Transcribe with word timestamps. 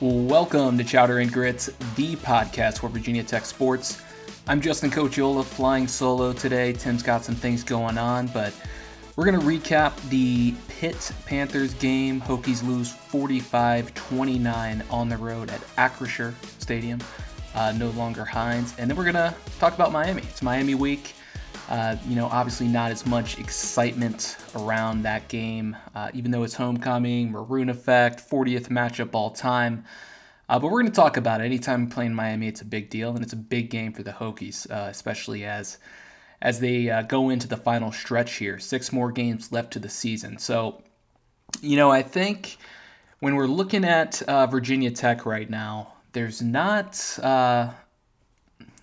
Welcome 0.00 0.78
to 0.78 0.84
Chowder 0.84 1.18
and 1.18 1.32
Grits, 1.32 1.66
the 1.96 2.14
podcast 2.14 2.78
for 2.78 2.88
Virginia 2.88 3.24
Tech 3.24 3.44
sports. 3.44 4.00
I'm 4.46 4.60
Justin 4.60 4.92
Cochiola, 4.92 5.44
flying 5.44 5.88
solo 5.88 6.32
today. 6.32 6.72
Tim's 6.72 7.02
got 7.02 7.24
some 7.24 7.34
things 7.34 7.64
going 7.64 7.98
on, 7.98 8.28
but 8.28 8.54
we're 9.16 9.24
going 9.24 9.40
to 9.40 9.44
recap 9.44 10.00
the 10.08 10.54
Pitt 10.68 11.10
Panthers 11.26 11.74
game. 11.74 12.20
Hokies 12.20 12.64
lose 12.64 12.92
45 12.92 13.92
29 13.92 14.84
on 14.88 15.08
the 15.08 15.16
road 15.16 15.50
at 15.50 15.60
Acrisure 15.76 16.32
Stadium, 16.60 17.00
uh, 17.56 17.72
no 17.72 17.90
longer 17.90 18.24
Heinz. 18.24 18.76
And 18.78 18.88
then 18.88 18.96
we're 18.96 19.10
going 19.10 19.14
to 19.14 19.34
talk 19.58 19.74
about 19.74 19.90
Miami. 19.90 20.22
It's 20.22 20.42
Miami 20.42 20.76
week. 20.76 21.12
Uh, 21.68 21.96
you 22.08 22.16
know, 22.16 22.26
obviously 22.26 22.66
not 22.66 22.90
as 22.90 23.04
much 23.04 23.38
excitement 23.38 24.38
around 24.56 25.02
that 25.02 25.28
game, 25.28 25.76
uh, 25.94 26.10
even 26.14 26.30
though 26.30 26.42
it's 26.42 26.54
homecoming, 26.54 27.30
maroon 27.30 27.68
effect, 27.68 28.26
40th 28.28 28.68
matchup 28.68 29.10
all 29.12 29.30
time. 29.30 29.84
Uh, 30.48 30.58
but 30.58 30.68
we're 30.70 30.80
going 30.80 30.90
to 30.90 30.96
talk 30.96 31.18
about 31.18 31.42
it. 31.42 31.44
Anytime 31.44 31.90
playing 31.90 32.14
Miami, 32.14 32.48
it's 32.48 32.62
a 32.62 32.64
big 32.64 32.88
deal, 32.88 33.14
and 33.14 33.22
it's 33.22 33.34
a 33.34 33.36
big 33.36 33.68
game 33.68 33.92
for 33.92 34.02
the 34.02 34.12
Hokies, 34.12 34.70
uh, 34.70 34.88
especially 34.88 35.44
as 35.44 35.76
as 36.40 36.60
they 36.60 36.88
uh, 36.88 37.02
go 37.02 37.30
into 37.30 37.48
the 37.48 37.56
final 37.56 37.90
stretch 37.92 38.36
here. 38.36 38.58
Six 38.60 38.92
more 38.92 39.10
games 39.10 39.50
left 39.50 39.72
to 39.72 39.80
the 39.80 39.88
season. 39.88 40.38
So, 40.38 40.82
you 41.60 41.76
know, 41.76 41.90
I 41.90 42.00
think 42.00 42.58
when 43.18 43.34
we're 43.34 43.48
looking 43.48 43.84
at 43.84 44.22
Virginia 44.48 44.92
Tech 44.92 45.26
right 45.26 45.50
now, 45.50 45.94
there's 46.12 46.40
not, 46.40 46.96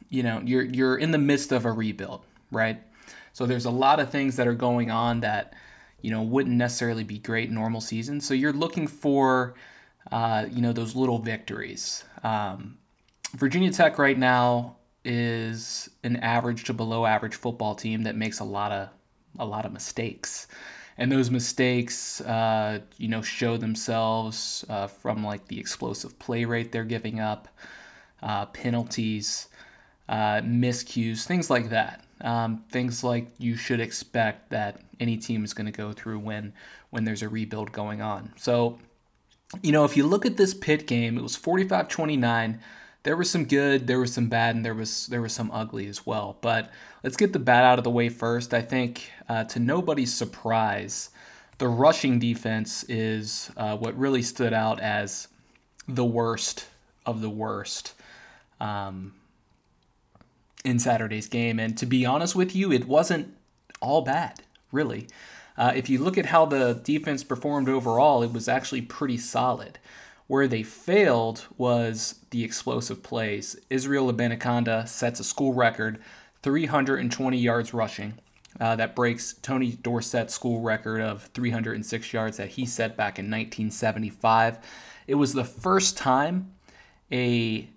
you 0.09 0.21
know, 0.21 0.41
you're 0.43 0.63
you're 0.63 0.97
in 0.97 1.09
the 1.09 1.17
midst 1.17 1.51
of 1.51 1.65
a 1.65 1.71
rebuild 1.71 2.21
right? 2.55 2.81
So 3.33 3.45
there's 3.45 3.65
a 3.65 3.71
lot 3.71 3.99
of 3.99 4.09
things 4.09 4.37
that 4.37 4.47
are 4.47 4.55
going 4.55 4.89
on 4.89 5.19
that 5.19 5.53
you 6.01 6.11
know 6.11 6.23
wouldn't 6.23 6.55
necessarily 6.55 7.03
be 7.03 7.19
great 7.19 7.51
normal 7.51 7.81
season. 7.81 8.21
So 8.21 8.33
you're 8.33 8.53
looking 8.53 8.87
for 8.87 9.55
uh, 10.11 10.45
you 10.49 10.61
know 10.61 10.73
those 10.73 10.95
little 10.95 11.19
victories. 11.19 12.03
Um, 12.23 12.77
Virginia 13.35 13.71
Tech 13.71 13.99
right 13.99 14.17
now 14.17 14.77
is 15.03 15.89
an 16.03 16.15
average 16.17 16.63
to 16.65 16.73
below 16.73 17.05
average 17.05 17.35
football 17.35 17.75
team 17.75 18.03
that 18.03 18.15
makes 18.15 18.39
a 18.39 18.43
lot 18.43 18.71
of 18.71 18.89
a 19.37 19.45
lot 19.45 19.65
of 19.65 19.73
mistakes 19.73 20.47
and 20.97 21.11
those 21.11 21.29
mistakes 21.29 22.21
uh, 22.21 22.79
you 22.97 23.07
know 23.07 23.21
show 23.21 23.57
themselves 23.57 24.63
uh, 24.69 24.87
from 24.87 25.23
like 25.23 25.47
the 25.47 25.59
explosive 25.59 26.17
play 26.19 26.45
rate 26.45 26.71
they're 26.71 26.83
giving 26.83 27.19
up 27.19 27.47
uh, 28.23 28.45
penalties 28.47 29.47
uh, 30.07 30.41
miscues 30.41 31.25
things 31.25 31.49
like 31.49 31.69
that 31.69 32.04
um, 32.21 32.63
things 32.69 33.03
like 33.03 33.27
you 33.37 33.55
should 33.55 33.79
expect 33.79 34.49
that 34.49 34.81
any 34.99 35.17
team 35.17 35.43
is 35.43 35.53
going 35.53 35.65
to 35.65 35.71
go 35.71 35.91
through 35.91 36.19
when 36.19 36.53
when 36.89 37.03
there's 37.03 37.21
a 37.21 37.29
rebuild 37.29 37.71
going 37.71 38.01
on. 38.01 38.31
So, 38.37 38.79
you 39.61 39.71
know, 39.71 39.83
if 39.83 39.97
you 39.97 40.05
look 40.05 40.25
at 40.25 40.37
this 40.37 40.53
Pitt 40.53 40.87
game, 40.87 41.17
it 41.17 41.21
was 41.21 41.35
45-29. 41.35 42.59
There 43.03 43.17
was 43.17 43.29
some 43.29 43.43
good, 43.45 43.85
there 43.85 43.99
was 43.99 44.13
some 44.13 44.29
bad, 44.29 44.55
and 44.55 44.65
there 44.65 44.73
was 44.73 45.07
there 45.07 45.21
was 45.21 45.33
some 45.33 45.51
ugly 45.51 45.87
as 45.87 46.05
well. 46.05 46.37
But 46.41 46.71
let's 47.03 47.17
get 47.17 47.33
the 47.33 47.39
bad 47.39 47.63
out 47.63 47.77
of 47.77 47.83
the 47.83 47.91
way 47.91 48.09
first. 48.09 48.53
I 48.53 48.61
think 48.61 49.11
uh, 49.29 49.43
to 49.45 49.59
nobody's 49.59 50.13
surprise, 50.13 51.09
the 51.57 51.67
rushing 51.67 52.17
defense 52.17 52.83
is 52.89 53.51
uh, 53.57 53.77
what 53.77 53.97
really 53.97 54.21
stood 54.21 54.53
out 54.53 54.79
as 54.79 55.27
the 55.87 56.05
worst 56.05 56.67
of 57.05 57.21
the 57.21 57.29
worst. 57.29 57.93
Um, 58.59 59.13
in 60.65 60.79
Saturday's 60.79 61.27
game. 61.27 61.59
And 61.59 61.77
to 61.77 61.85
be 61.85 62.05
honest 62.05 62.35
with 62.35 62.55
you, 62.55 62.71
it 62.71 62.87
wasn't 62.87 63.35
all 63.81 64.01
bad, 64.01 64.41
really. 64.71 65.07
Uh, 65.57 65.71
if 65.75 65.89
you 65.89 65.99
look 65.99 66.17
at 66.17 66.25
how 66.27 66.45
the 66.45 66.81
defense 66.83 67.23
performed 67.23 67.69
overall, 67.69 68.23
it 68.23 68.33
was 68.33 68.49
actually 68.49 68.81
pretty 68.81 69.17
solid. 69.17 69.79
Where 70.27 70.47
they 70.47 70.63
failed 70.63 71.45
was 71.55 72.19
the 72.31 72.43
explosive 72.43 73.03
plays. 73.03 73.55
Israel 73.69 74.11
Abanikanda 74.11 74.87
sets 74.87 75.19
a 75.19 75.23
school 75.23 75.53
record 75.53 75.99
320 76.41 77.37
yards 77.37 77.73
rushing. 77.73 78.15
Uh, 78.59 78.75
that 78.75 78.95
breaks 78.95 79.33
Tony 79.41 79.73
Dorsett's 79.73 80.33
school 80.33 80.61
record 80.61 81.01
of 81.01 81.23
306 81.33 82.13
yards 82.13 82.37
that 82.37 82.49
he 82.49 82.65
set 82.65 82.95
back 82.95 83.19
in 83.19 83.25
1975. 83.25 84.57
It 85.07 85.15
was 85.15 85.33
the 85.33 85.43
first 85.43 85.97
time 85.97 86.53
a 87.11 87.69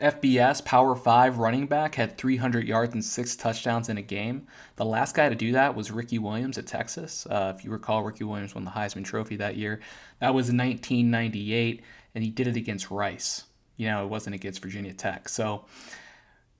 FBS 0.00 0.64
Power 0.64 0.96
5 0.96 1.38
running 1.38 1.66
back 1.66 1.94
had 1.94 2.18
300 2.18 2.66
yards 2.66 2.94
and 2.94 3.04
six 3.04 3.36
touchdowns 3.36 3.88
in 3.88 3.96
a 3.96 4.02
game. 4.02 4.48
The 4.74 4.84
last 4.84 5.14
guy 5.14 5.28
to 5.28 5.36
do 5.36 5.52
that 5.52 5.76
was 5.76 5.92
Ricky 5.92 6.18
Williams 6.18 6.58
at 6.58 6.66
Texas. 6.66 7.26
Uh, 7.30 7.54
if 7.56 7.64
you 7.64 7.70
recall, 7.70 8.02
Ricky 8.02 8.24
Williams 8.24 8.56
won 8.56 8.64
the 8.64 8.72
Heisman 8.72 9.04
Trophy 9.04 9.36
that 9.36 9.56
year. 9.56 9.80
That 10.18 10.34
was 10.34 10.46
1998, 10.46 11.82
and 12.14 12.24
he 12.24 12.30
did 12.30 12.48
it 12.48 12.56
against 12.56 12.90
Rice. 12.90 13.44
You 13.76 13.86
know, 13.86 14.04
it 14.04 14.08
wasn't 14.08 14.34
against 14.34 14.62
Virginia 14.62 14.92
Tech. 14.92 15.28
So, 15.28 15.64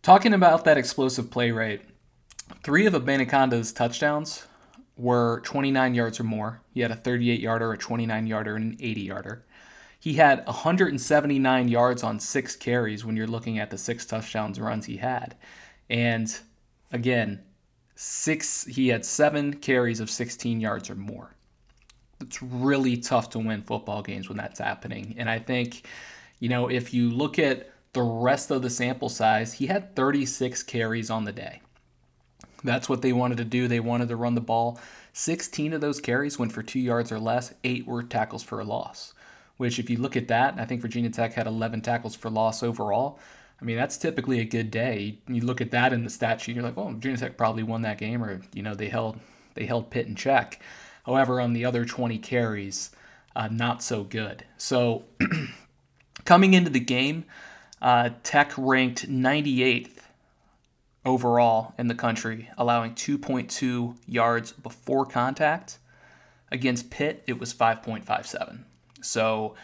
talking 0.02 0.32
about 0.32 0.64
that 0.64 0.78
explosive 0.78 1.30
play 1.30 1.50
rate, 1.50 1.82
three 2.62 2.86
of 2.86 2.94
Abanikanda's 2.94 3.72
touchdowns 3.72 4.46
were 4.96 5.40
29 5.44 5.94
yards 5.94 6.20
or 6.20 6.24
more. 6.24 6.60
He 6.72 6.80
had 6.82 6.92
a 6.92 6.96
38 6.96 7.40
yarder, 7.40 7.72
a 7.72 7.78
29 7.78 8.28
yarder, 8.28 8.54
and 8.54 8.72
an 8.74 8.78
80 8.80 9.00
yarder. 9.00 9.44
He 10.04 10.12
had 10.12 10.44
179 10.44 11.68
yards 11.68 12.02
on 12.02 12.20
six 12.20 12.56
carries 12.56 13.06
when 13.06 13.16
you're 13.16 13.26
looking 13.26 13.58
at 13.58 13.70
the 13.70 13.78
six 13.78 14.04
touchdowns 14.04 14.60
runs 14.60 14.84
he 14.84 14.98
had. 14.98 15.34
And 15.88 16.38
again, 16.92 17.42
six 17.94 18.64
he 18.64 18.88
had 18.88 19.06
seven 19.06 19.54
carries 19.54 20.00
of 20.00 20.10
16 20.10 20.60
yards 20.60 20.90
or 20.90 20.94
more. 20.94 21.34
It's 22.20 22.42
really 22.42 22.98
tough 22.98 23.30
to 23.30 23.38
win 23.38 23.62
football 23.62 24.02
games 24.02 24.28
when 24.28 24.36
that's 24.36 24.58
happening. 24.58 25.14
And 25.16 25.30
I 25.30 25.38
think, 25.38 25.86
you 26.38 26.50
know, 26.50 26.68
if 26.68 26.92
you 26.92 27.08
look 27.08 27.38
at 27.38 27.70
the 27.94 28.02
rest 28.02 28.50
of 28.50 28.60
the 28.60 28.68
sample 28.68 29.08
size, 29.08 29.54
he 29.54 29.68
had 29.68 29.96
36 29.96 30.64
carries 30.64 31.08
on 31.08 31.24
the 31.24 31.32
day. 31.32 31.62
That's 32.62 32.90
what 32.90 33.00
they 33.00 33.14
wanted 33.14 33.38
to 33.38 33.44
do. 33.46 33.68
They 33.68 33.80
wanted 33.80 34.08
to 34.08 34.16
run 34.16 34.34
the 34.34 34.42
ball. 34.42 34.78
16 35.14 35.72
of 35.72 35.80
those 35.80 35.98
carries 35.98 36.38
went 36.38 36.52
for 36.52 36.62
two 36.62 36.78
yards 36.78 37.10
or 37.10 37.18
less, 37.18 37.54
eight 37.64 37.86
were 37.86 38.02
tackles 38.02 38.42
for 38.42 38.60
a 38.60 38.64
loss 38.64 39.13
which, 39.56 39.78
if 39.78 39.88
you 39.90 39.98
look 39.98 40.16
at 40.16 40.28
that, 40.28 40.58
I 40.58 40.64
think 40.64 40.80
Virginia 40.80 41.10
Tech 41.10 41.34
had 41.34 41.46
11 41.46 41.82
tackles 41.82 42.14
for 42.14 42.30
loss 42.30 42.62
overall. 42.62 43.18
I 43.60 43.64
mean, 43.64 43.76
that's 43.76 43.96
typically 43.96 44.40
a 44.40 44.44
good 44.44 44.70
day. 44.70 45.18
You 45.28 45.42
look 45.42 45.60
at 45.60 45.70
that 45.70 45.92
in 45.92 46.04
the 46.04 46.10
stat 46.10 46.40
sheet, 46.40 46.56
you're 46.56 46.64
like, 46.64 46.76
oh, 46.76 46.90
Virginia 46.90 47.16
Tech 47.16 47.36
probably 47.36 47.62
won 47.62 47.82
that 47.82 47.98
game, 47.98 48.22
or 48.22 48.40
you 48.52 48.62
know, 48.62 48.74
they 48.74 48.88
held 48.88 49.18
they 49.54 49.66
held 49.66 49.90
Pitt 49.90 50.06
in 50.06 50.16
check. 50.16 50.60
However, 51.06 51.40
on 51.40 51.52
the 51.52 51.64
other 51.64 51.84
20 51.84 52.18
carries, 52.18 52.90
uh, 53.36 53.48
not 53.50 53.82
so 53.82 54.04
good. 54.04 54.44
So, 54.56 55.04
coming 56.24 56.54
into 56.54 56.70
the 56.70 56.80
game, 56.80 57.24
uh, 57.80 58.10
Tech 58.22 58.52
ranked 58.56 59.08
98th 59.08 59.98
overall 61.04 61.74
in 61.78 61.88
the 61.88 61.94
country, 61.94 62.48
allowing 62.56 62.94
2.2 62.94 63.96
yards 64.06 64.52
before 64.52 65.04
contact. 65.04 65.78
Against 66.50 66.90
Pitt, 66.90 67.22
it 67.26 67.38
was 67.38 67.52
5.57. 67.52 68.64
So 69.04 69.54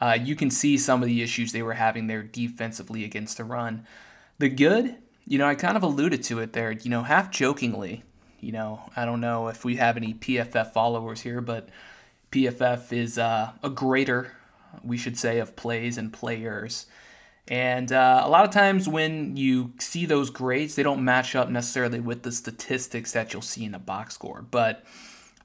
uh, 0.00 0.18
you 0.20 0.36
can 0.36 0.50
see 0.50 0.76
some 0.76 1.02
of 1.02 1.08
the 1.08 1.22
issues 1.22 1.52
they 1.52 1.62
were 1.62 1.74
having 1.74 2.06
there 2.06 2.22
defensively 2.22 3.04
against 3.04 3.36
the 3.36 3.44
run. 3.44 3.86
The 4.38 4.48
good, 4.48 4.96
you 5.26 5.38
know, 5.38 5.46
I 5.46 5.54
kind 5.54 5.76
of 5.76 5.82
alluded 5.82 6.22
to 6.24 6.40
it 6.40 6.52
there, 6.52 6.72
you 6.72 6.90
know, 6.90 7.02
half 7.02 7.30
jokingly. 7.30 8.02
You 8.40 8.52
know, 8.52 8.90
I 8.94 9.04
don't 9.04 9.20
know 9.20 9.48
if 9.48 9.64
we 9.64 9.76
have 9.76 9.96
any 9.96 10.14
PFF 10.14 10.72
followers 10.72 11.22
here, 11.22 11.40
but 11.40 11.70
PFF 12.30 12.92
is 12.92 13.18
uh, 13.18 13.52
a 13.62 13.70
greater, 13.70 14.32
we 14.84 14.98
should 14.98 15.16
say, 15.16 15.38
of 15.38 15.56
plays 15.56 15.96
and 15.96 16.12
players. 16.12 16.86
And 17.48 17.92
uh, 17.92 18.22
a 18.24 18.28
lot 18.28 18.44
of 18.44 18.50
times 18.50 18.88
when 18.88 19.36
you 19.36 19.72
see 19.78 20.04
those 20.04 20.30
grades, 20.30 20.74
they 20.74 20.82
don't 20.82 21.04
match 21.04 21.34
up 21.34 21.48
necessarily 21.48 22.00
with 22.00 22.22
the 22.22 22.32
statistics 22.32 23.12
that 23.12 23.32
you'll 23.32 23.42
see 23.42 23.64
in 23.64 23.74
a 23.74 23.78
box 23.78 24.14
score. 24.14 24.42
But 24.42 24.84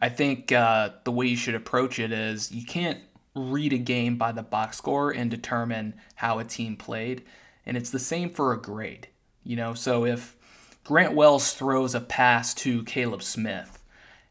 I 0.01 0.09
think 0.09 0.51
uh, 0.51 0.89
the 1.03 1.11
way 1.11 1.27
you 1.27 1.37
should 1.37 1.55
approach 1.55 1.99
it 1.99 2.11
is 2.11 2.51
you 2.51 2.65
can't 2.65 2.99
read 3.33 3.73
a 3.73 3.77
game 3.77 4.17
by 4.17 4.31
the 4.31 4.43
box 4.43 4.77
score 4.77 5.11
and 5.11 5.31
determine 5.31 5.95
how 6.15 6.39
a 6.39 6.43
team 6.43 6.75
played. 6.75 7.23
And 7.65 7.77
it's 7.77 7.89
the 7.89 7.99
same 7.99 8.29
for 8.29 8.53
a 8.53 8.61
grade. 8.61 9.07
You 9.43 9.55
know, 9.55 9.73
so 9.73 10.05
if 10.05 10.35
Grant 10.83 11.13
Wells 11.13 11.53
throws 11.53 11.95
a 11.95 12.01
pass 12.01 12.53
to 12.55 12.83
Kaleb 12.83 13.23
Smith 13.23 13.83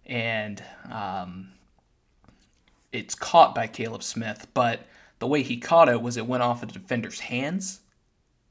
and 0.06 0.62
um, 0.90 1.52
it's 2.92 3.14
caught 3.14 3.54
by 3.54 3.66
Kaleb 3.66 4.02
Smith, 4.02 4.48
but 4.54 4.86
the 5.18 5.26
way 5.26 5.42
he 5.42 5.56
caught 5.58 5.88
it 5.88 6.02
was 6.02 6.16
it 6.16 6.26
went 6.26 6.42
off 6.42 6.62
of 6.62 6.72
the 6.72 6.78
defender's 6.78 7.20
hands. 7.20 7.80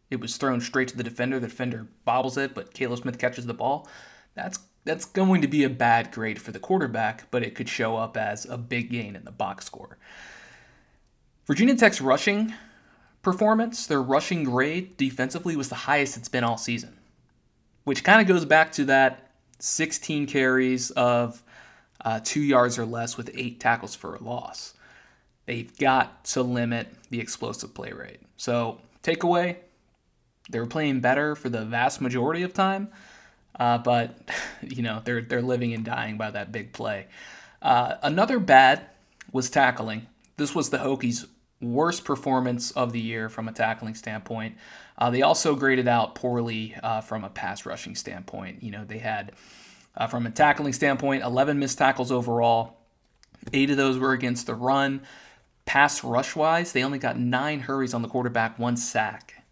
It 0.10 0.20
was 0.20 0.38
thrown 0.38 0.62
straight 0.62 0.88
to 0.90 0.98
the 0.98 1.04
defender. 1.04 1.40
The 1.40 1.48
defender 1.48 1.88
bobbles 2.06 2.38
it, 2.38 2.56
but 2.56 2.74
Kaleb 2.74 3.00
Smith 3.00 3.20
catches 3.20 3.46
the 3.46 3.54
ball. 3.54 3.88
That's 4.34 4.60
that's 4.86 5.06
going 5.06 5.42
to 5.42 5.48
be 5.48 5.64
a 5.64 5.70
bad 5.70 6.12
grade 6.12 6.42
for 6.42 6.52
the 6.52 6.60
quarterback, 6.60 7.30
but 7.32 7.44
it 7.44 7.54
could 7.54 7.68
show 7.68 7.98
up 7.98 8.16
as 8.16 8.46
a 8.46 8.58
big 8.58 8.90
gain 8.90 9.16
in 9.16 9.26
the 9.26 9.32
box 9.32 9.66
score. 9.66 9.98
Virginia 11.50 11.76
Tech's 11.76 12.00
rushing 12.00 12.54
performance, 13.24 13.88
their 13.88 14.04
rushing 14.04 14.44
grade 14.44 14.96
defensively 14.98 15.56
was 15.56 15.68
the 15.68 15.74
highest 15.74 16.16
it's 16.16 16.30
been 16.30 16.44
all 16.44 16.60
season, 16.60 16.96
which 17.86 18.04
kind 18.04 18.22
of 18.22 18.28
goes 18.28 18.46
back 18.46 18.72
to 18.74 18.86
that 18.86 19.32
16 19.58 20.28
carries 20.28 20.92
of 20.92 21.42
uh, 22.06 22.20
two 22.24 22.40
yards 22.40 22.78
or 22.78 22.86
less 22.86 23.18
with 23.18 23.32
eight 23.34 23.60
tackles 23.60 23.96
for 23.96 24.14
a 24.14 24.24
loss. 24.24 24.76
they've 25.48 25.76
got 25.80 26.24
to 26.24 26.44
limit 26.44 26.88
the 27.10 27.20
explosive 27.20 27.74
play 27.74 27.94
rate. 27.94 28.20
So, 28.38 28.80
takeaway, 29.02 29.56
they 30.52 30.60
were 30.60 30.68
playing 30.68 31.00
better 31.00 31.36
for 31.36 31.50
the 31.50 31.66
vast 31.66 32.00
majority 32.00 32.44
of 32.44 32.54
time, 32.54 32.90
uh, 33.60 33.80
but 33.80 34.16
you 34.62 34.84
know 34.84 35.02
they're 35.04 35.22
they're 35.22 35.42
living 35.42 35.74
and 35.74 35.84
dying 35.84 36.16
by 36.16 36.30
that 36.30 36.52
big 36.52 36.74
play. 36.74 37.08
Uh, 37.60 37.96
another 38.04 38.38
bad 38.38 38.86
was 39.32 39.50
tackling. 39.50 40.06
This 40.38 40.54
was 40.54 40.70
the 40.70 40.78
Hokies' 40.78 41.26
worst 41.62 42.06
performance 42.06 42.72
of 42.72 42.92
the 42.92 43.00
year 43.00 43.30
from 43.30 43.48
a 43.48 43.52
tackling 43.52 43.96
standpoint. 43.96 44.56
Uh, 44.98 45.10
they 45.10 45.22
also 45.22 45.56
graded 45.56 45.88
out 45.88 46.16
poorly 46.16 46.76
uh, 46.84 47.02
from 47.02 47.24
a 47.24 47.30
pass 47.30 47.66
rushing 47.66 47.96
standpoint. 47.96 48.64
You 48.64 48.72
know, 48.72 48.86
they 48.86 49.00
had, 49.00 49.34
uh, 49.98 50.08
from 50.08 50.26
a 50.26 50.32
tackling 50.32 50.74
standpoint, 50.74 51.24
11 51.24 51.60
missed 51.60 51.78
tackles 51.78 52.12
overall. 52.12 52.78
Eight 53.54 53.70
of 53.70 53.78
those 53.78 53.98
were 53.98 54.14
against 54.14 54.48
the 54.48 54.56
run. 54.56 55.02
Pass 55.66 56.04
rush 56.04 56.36
wise, 56.36 56.72
they 56.72 56.84
only 56.84 56.98
got 56.98 57.20
nine 57.20 57.62
hurries 57.62 57.94
on 57.94 58.02
the 58.02 58.08
quarterback, 58.08 58.58
one 58.58 58.76
sack. 58.76 59.44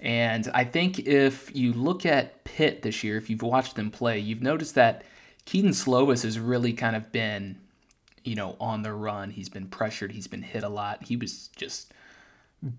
And 0.00 0.50
I 0.54 0.64
think 0.64 0.98
if 1.00 1.54
you 1.54 1.72
look 1.72 2.06
at 2.06 2.42
Pitt 2.44 2.82
this 2.82 3.04
year, 3.04 3.16
if 3.16 3.28
you've 3.28 3.42
watched 3.42 3.76
them 3.76 3.90
play, 3.90 4.18
you've 4.18 4.42
noticed 4.42 4.74
that 4.74 5.04
Kedon 5.44 5.70
Slovis 5.70 6.22
has 6.22 6.38
really 6.38 6.72
kind 6.72 6.96
of 6.96 7.12
been, 7.12 7.58
you 8.24 8.34
know, 8.34 8.56
on 8.60 8.82
the 8.82 8.92
run. 8.92 9.30
He's 9.30 9.48
been 9.48 9.68
pressured. 9.68 10.12
He's 10.12 10.26
been 10.26 10.42
hit 10.42 10.62
a 10.62 10.68
lot. 10.68 11.04
He 11.04 11.16
was 11.16 11.48
just 11.56 11.92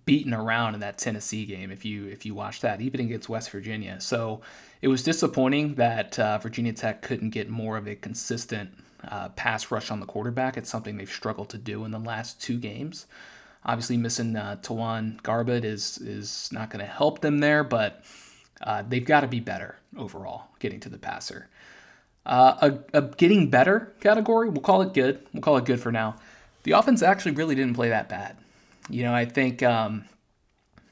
beaten 0.05 0.33
around 0.33 0.75
in 0.75 0.79
that 0.81 0.97
Tennessee 0.97 1.45
game. 1.45 1.71
If 1.71 1.85
you 1.85 2.07
if 2.07 2.25
you 2.25 2.35
watch 2.35 2.61
that, 2.61 2.81
even 2.81 2.99
against 2.99 3.29
West 3.29 3.49
Virginia, 3.49 3.99
so 3.99 4.41
it 4.81 4.87
was 4.87 5.03
disappointing 5.03 5.75
that 5.75 6.17
uh, 6.19 6.37
Virginia 6.37 6.73
Tech 6.73 7.01
couldn't 7.01 7.31
get 7.31 7.49
more 7.49 7.77
of 7.77 7.87
a 7.87 7.95
consistent 7.95 8.71
uh, 9.07 9.29
pass 9.29 9.71
rush 9.71 9.89
on 9.89 9.99
the 9.99 10.05
quarterback. 10.05 10.57
It's 10.57 10.69
something 10.69 10.97
they've 10.97 11.09
struggled 11.09 11.49
to 11.49 11.57
do 11.57 11.85
in 11.85 11.91
the 11.91 11.99
last 11.99 12.41
two 12.41 12.57
games. 12.57 13.07
Obviously, 13.63 13.97
missing 13.97 14.35
uh, 14.35 14.57
TyJuan 14.61 15.21
Garbutt 15.21 15.63
is 15.63 15.97
is 15.99 16.49
not 16.51 16.69
going 16.69 16.83
to 16.83 16.91
help 16.91 17.21
them 17.21 17.39
there, 17.39 17.63
but 17.63 18.03
uh, 18.61 18.83
they've 18.87 19.05
got 19.05 19.21
to 19.21 19.27
be 19.27 19.39
better 19.39 19.77
overall 19.97 20.45
getting 20.59 20.79
to 20.79 20.89
the 20.89 20.97
passer. 20.97 21.49
Uh, 22.25 22.69
a, 22.93 22.99
a 22.99 23.01
getting 23.01 23.49
better 23.49 23.93
category, 23.99 24.49
we'll 24.49 24.61
call 24.61 24.81
it 24.81 24.93
good. 24.93 25.25
We'll 25.33 25.41
call 25.41 25.57
it 25.57 25.65
good 25.65 25.79
for 25.79 25.91
now. 25.91 26.17
The 26.63 26.73
offense 26.73 27.01
actually 27.01 27.31
really 27.31 27.55
didn't 27.55 27.73
play 27.73 27.89
that 27.89 28.09
bad. 28.09 28.37
You 28.89 29.03
know, 29.03 29.13
I 29.13 29.25
think 29.25 29.63
um, 29.63 30.05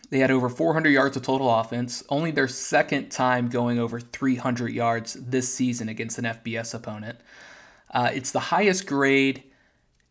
they 0.09 0.19
had 0.19 0.31
over 0.31 0.49
400 0.49 0.89
yards 0.89 1.15
of 1.17 1.23
total 1.23 1.53
offense, 1.53 2.03
only 2.09 2.31
their 2.31 2.47
second 2.47 3.09
time 3.09 3.49
going 3.49 3.77
over 3.77 3.99
300 3.99 4.71
yards 4.71 5.13
this 5.13 5.53
season 5.53 5.87
against 5.87 6.17
an 6.17 6.25
FBS 6.25 6.73
opponent. 6.73 7.19
Uh, 7.91 8.09
it's 8.13 8.31
the 8.31 8.39
highest 8.39 8.87
grade 8.87 9.43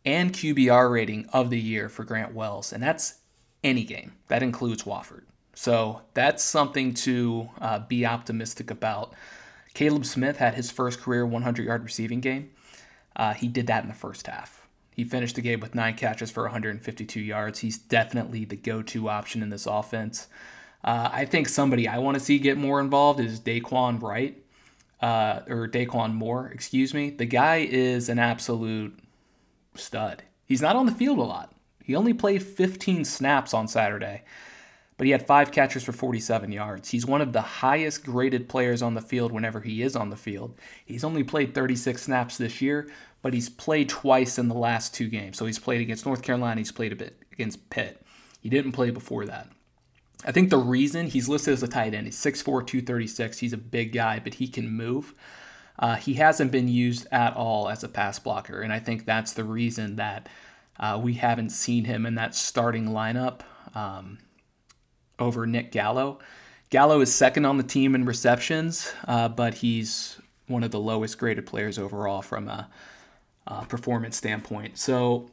and 0.05 0.33
QBR 0.33 0.91
rating 0.91 1.27
of 1.33 1.51
the 1.51 1.59
year 1.59 1.89
for 1.89 2.05
Grant 2.05 2.35
Wells, 2.35 2.73
and 2.73 2.83
that's 2.83 3.15
any 3.65 3.85
game. 3.85 4.13
That 4.29 4.43
includes 4.43 4.85
Wofford. 4.85 5.23
So 5.55 6.03
that's 6.15 6.45
something 6.45 6.95
to 6.95 7.49
uh, 7.61 7.81
be 7.81 8.07
optimistic 8.07 8.71
about. 8.71 9.15
Kaleb 9.75 10.05
Smith 10.05 10.39
had 10.39 10.55
his 10.55 10.71
first 10.71 11.01
career 11.01 11.27
100 11.27 11.67
yard 11.67 11.85
receiving 11.85 12.21
game. 12.21 12.51
Uh, 13.15 13.35
he 13.35 13.49
did 13.49 13.67
that 13.67 13.83
in 13.83 13.89
the 13.89 13.95
first 13.95 14.27
half. 14.27 14.67
He 14.91 15.05
finished 15.05 15.37
the 15.37 15.43
game 15.43 15.61
with 15.61 15.75
nine 15.75 15.95
catches 15.95 16.31
for 16.31 16.43
152 16.45 17.21
yards. 17.21 17.61
He's 17.61 17.79
definitely 17.79 18.45
the 18.45 18.57
go 18.57 18.83
to 18.83 19.09
option 19.09 19.43
in 19.43 19.51
this 19.51 19.67
offense. 19.67 20.27
Uh, 20.83 21.11
I 21.13 21.25
think 21.25 21.49
somebody 21.49 21.87
I 21.87 21.99
want 21.99 22.17
to 22.17 22.21
see 22.21 22.39
get 22.39 22.57
more 22.57 22.81
involved 22.81 23.21
is 23.21 23.41
Daquan 23.41 24.03
Wright, 24.03 24.43
uh, 25.01 25.41
or 25.49 25.69
Daquan 25.69 26.15
Moore, 26.15 26.51
excuse 26.53 26.95
me. 26.95 27.11
The 27.11 27.27
guy 27.27 27.67
is 27.71 28.09
an 28.09 28.19
absolute 28.19 28.99
stud. 29.75 30.25
He's 30.45 30.63
not 30.63 30.77
on 30.77 30.87
the 30.87 30.93
field 30.93 31.19
a 31.19 31.23
lot. 31.23 31.55
He 31.85 31.95
only 31.95 32.13
played 32.13 32.43
15 32.43 33.05
snaps 33.05 33.55
on 33.55 33.69
Saturday 33.69 34.23
but 34.99 35.07
he 35.07 35.13
had 35.13 35.27
five 35.27 35.53
catches 35.53 35.85
for 35.85 35.93
47 35.93 36.53
yards. 36.53 36.91
He's 36.91 37.07
one 37.07 37.21
of 37.21 37.33
the 37.33 37.41
highest 37.41 38.05
graded 38.05 38.49
players 38.49 38.83
on 38.83 38.95
the 38.95 39.01
field 39.01 39.33
whenever 39.33 39.61
he 39.61 39.81
is 39.81 39.97
on 39.97 40.11
the 40.11 40.17
field. 40.17 40.59
He's 40.85 41.05
only 41.05 41.23
played 41.23 41.55
36 41.55 42.03
snaps 42.03 42.37
this 42.37 42.61
year, 42.61 42.91
but 43.23 43.33
he's 43.33 43.49
played 43.49 43.89
twice 43.89 44.39
in 44.39 44.49
the 44.49 44.55
last 44.55 44.93
two 44.93 45.09
games. 45.09 45.39
So 45.39 45.47
he's 45.47 45.61
played 45.61 45.81
against 45.81 46.05
North 46.05 46.23
Carolina, 46.23 46.61
he's 46.61 46.73
played 46.73 46.93
a 46.93 46.97
bit 46.97 47.23
against 47.33 47.71
Pitt. 47.71 48.03
He 48.41 48.49
didn't 48.49 48.73
play 48.73 48.91
before 48.91 49.25
that. 49.27 49.49
I 50.25 50.33
think 50.33 50.51
the 50.51 50.59
reason 50.59 51.07
he's 51.07 51.29
listed 51.29 51.55
as 51.55 51.63
a 51.63 51.69
tight 51.69 51.95
end, 51.95 52.07
he's 52.07 52.19
6'4, 52.19 52.67
236. 52.67 53.39
He's 53.39 53.53
a 53.53 53.57
big 53.57 53.93
guy, 53.93 54.19
but 54.19 54.35
he 54.35 54.49
can 54.49 54.69
move. 54.69 55.15
Uh, 55.79 55.95
he 55.95 56.15
hasn't 56.15 56.51
been 56.51 56.67
used 56.67 57.07
at 57.13 57.37
all 57.37 57.69
as 57.69 57.85
a 57.85 57.89
pass 57.89 58.19
blocker, 58.19 58.63
and 58.63 58.73
I 58.73 58.81
think 58.81 59.05
that's 59.05 59.33
the 59.33 59.45
reason 59.45 59.95
that 59.95 60.29
uh, 60.81 60.99
we 61.01 61.15
haven't 61.15 61.51
seen 61.51 61.85
him 61.85 62.05
in 62.05 62.17
that 62.17 62.35
starting 62.35 62.89
lineup. 62.89 63.43
Um, 63.77 64.19
over 65.19 65.47
Nick 65.47 65.73
Gallo. 65.73 66.19
Gallo 66.71 67.01
is 67.01 67.15
second 67.15 67.45
on 67.45 67.57
the 67.57 67.63
team 67.63 67.95
in 67.95 68.05
receptions, 68.05 68.93
uh, 69.07 69.29
but 69.29 69.55
he's 69.55 70.21
one 70.49 70.63
of 70.63 70.71
the 70.71 70.81
lowest 70.81 71.19
graded 71.19 71.47
players 71.47 71.79
overall 71.79 72.23
from 72.23 72.49
a, 72.49 72.69
a, 73.47 73.65
performance 73.67 74.17
standpoint. 74.17 74.79
So, 74.79 75.31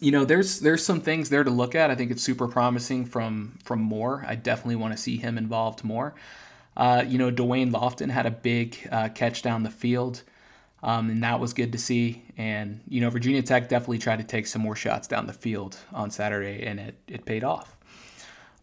you 0.00 0.10
know, 0.10 0.24
there's 0.24 0.60
there's 0.60 0.84
some 0.84 1.00
things 1.00 1.30
there 1.30 1.44
to 1.44 1.50
look 1.50 1.74
at. 1.74 1.90
I 1.90 1.94
think 1.94 2.10
it's 2.10 2.22
super 2.22 2.48
promising 2.48 3.04
from 3.04 3.58
from 3.64 3.80
Moore. 3.80 4.24
I 4.26 4.34
definitely 4.34 4.76
want 4.76 4.94
to 4.94 4.98
see 4.98 5.16
him 5.16 5.38
involved 5.38 5.84
more. 5.84 6.14
Uh, 6.76 7.04
you 7.06 7.18
know, 7.18 7.30
Da'Wain 7.30 7.72
Lofton 7.72 8.10
had 8.10 8.26
a 8.26 8.30
big 8.30 8.88
uh, 8.92 9.08
catch 9.08 9.42
down 9.42 9.64
the 9.64 9.70
field, 9.70 10.22
um, 10.82 11.10
and 11.10 11.22
that 11.24 11.40
was 11.40 11.52
good 11.52 11.72
to 11.72 11.78
see. 11.78 12.24
And 12.36 12.80
you 12.88 13.00
know, 13.00 13.10
Virginia 13.10 13.42
Tech 13.42 13.68
definitely 13.68 13.98
tried 13.98 14.18
to 14.18 14.24
take 14.24 14.46
some 14.46 14.62
more 14.62 14.76
shots 14.76 15.06
down 15.08 15.26
the 15.26 15.32
field 15.32 15.76
on 15.92 16.10
Saturday, 16.10 16.64
and 16.66 16.80
it 16.80 16.96
it 17.06 17.24
paid 17.24 17.44
off. 17.44 17.77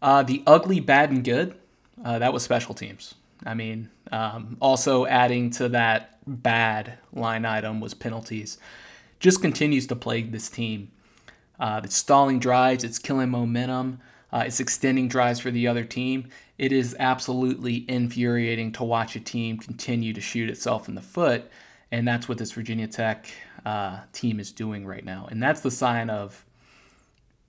Uh, 0.02 0.22
the 0.22 0.42
ugly, 0.46 0.80
bad, 0.80 1.10
and 1.10 1.24
good, 1.24 1.54
uh, 2.04 2.18
that 2.18 2.32
was 2.32 2.42
special 2.42 2.74
teams. 2.74 3.14
I 3.44 3.54
mean, 3.54 3.90
um, 4.12 4.56
also 4.60 5.06
adding 5.06 5.50
to 5.50 5.68
that 5.70 6.18
bad 6.26 6.98
line 7.12 7.44
item 7.44 7.80
was 7.80 7.94
penalties. 7.94 8.58
Just 9.20 9.40
continues 9.40 9.86
to 9.88 9.96
plague 9.96 10.32
this 10.32 10.48
team. 10.48 10.90
Uh, 11.58 11.80
it's 11.84 11.96
stalling 11.96 12.38
drives, 12.38 12.84
it's 12.84 12.98
killing 12.98 13.30
momentum, 13.30 14.00
uh, 14.32 14.44
it's 14.46 14.60
extending 14.60 15.08
drives 15.08 15.40
for 15.40 15.50
the 15.50 15.66
other 15.66 15.84
team. 15.84 16.28
It 16.58 16.72
is 16.72 16.96
absolutely 16.98 17.88
infuriating 17.88 18.72
to 18.72 18.84
watch 18.84 19.16
a 19.16 19.20
team 19.20 19.58
continue 19.58 20.12
to 20.12 20.20
shoot 20.20 20.50
itself 20.50 20.88
in 20.88 20.94
the 20.94 21.02
foot, 21.02 21.50
and 21.90 22.06
that's 22.06 22.28
what 22.28 22.38
this 22.38 22.52
Virginia 22.52 22.86
Tech 22.86 23.26
uh, 23.64 24.00
team 24.12 24.38
is 24.38 24.52
doing 24.52 24.86
right 24.86 25.04
now. 25.04 25.28
And 25.30 25.42
that's 25.42 25.60
the 25.60 25.70
sign 25.70 26.10
of 26.10 26.44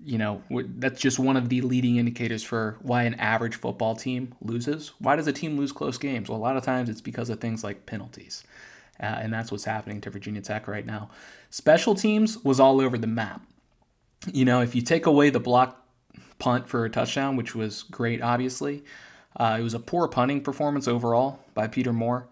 you 0.03 0.17
know, 0.17 0.43
that's 0.49 1.01
just 1.01 1.17
one 1.17 1.37
of 1.37 1.49
the 1.49 1.61
leading 1.61 1.97
indicators 1.97 2.43
for 2.43 2.77
why 2.81 3.03
an 3.03 3.15
average 3.15 3.55
football 3.55 3.95
team 3.95 4.35
loses. 4.41 4.91
Why 4.99 5.15
does 5.15 5.27
a 5.27 5.33
team 5.33 5.57
lose 5.57 5.71
close 5.71 5.97
games? 5.97 6.29
Well, 6.29 6.37
a 6.37 6.41
lot 6.41 6.57
of 6.57 6.63
times 6.63 6.89
it's 6.89 7.01
because 7.01 7.29
of 7.29 7.39
things 7.39 7.63
like 7.63 7.85
penalties. 7.85 8.43
Uh, 8.99 9.05
and 9.05 9.33
that's 9.33 9.51
what's 9.51 9.65
happening 9.65 10.01
to 10.01 10.09
Virginia 10.09 10.41
Tech 10.41 10.67
right 10.67 10.85
now. 10.85 11.09
Special 11.49 11.95
teams 11.95 12.43
was 12.43 12.59
all 12.59 12.81
over 12.81 12.97
the 12.97 13.07
map. 13.07 13.41
You 14.31 14.45
know, 14.45 14.61
if 14.61 14.75
you 14.75 14.81
take 14.81 15.05
away 15.05 15.29
the 15.29 15.39
block 15.39 15.83
punt 16.39 16.67
for 16.67 16.85
a 16.85 16.89
touchdown, 16.89 17.35
which 17.35 17.55
was 17.55 17.83
great, 17.83 18.21
obviously, 18.21 18.83
uh, 19.35 19.57
it 19.59 19.63
was 19.63 19.73
a 19.73 19.79
poor 19.79 20.07
punting 20.07 20.41
performance 20.41 20.87
overall 20.87 21.39
by 21.53 21.67
Peter 21.67 21.93
Moore. 21.93 22.27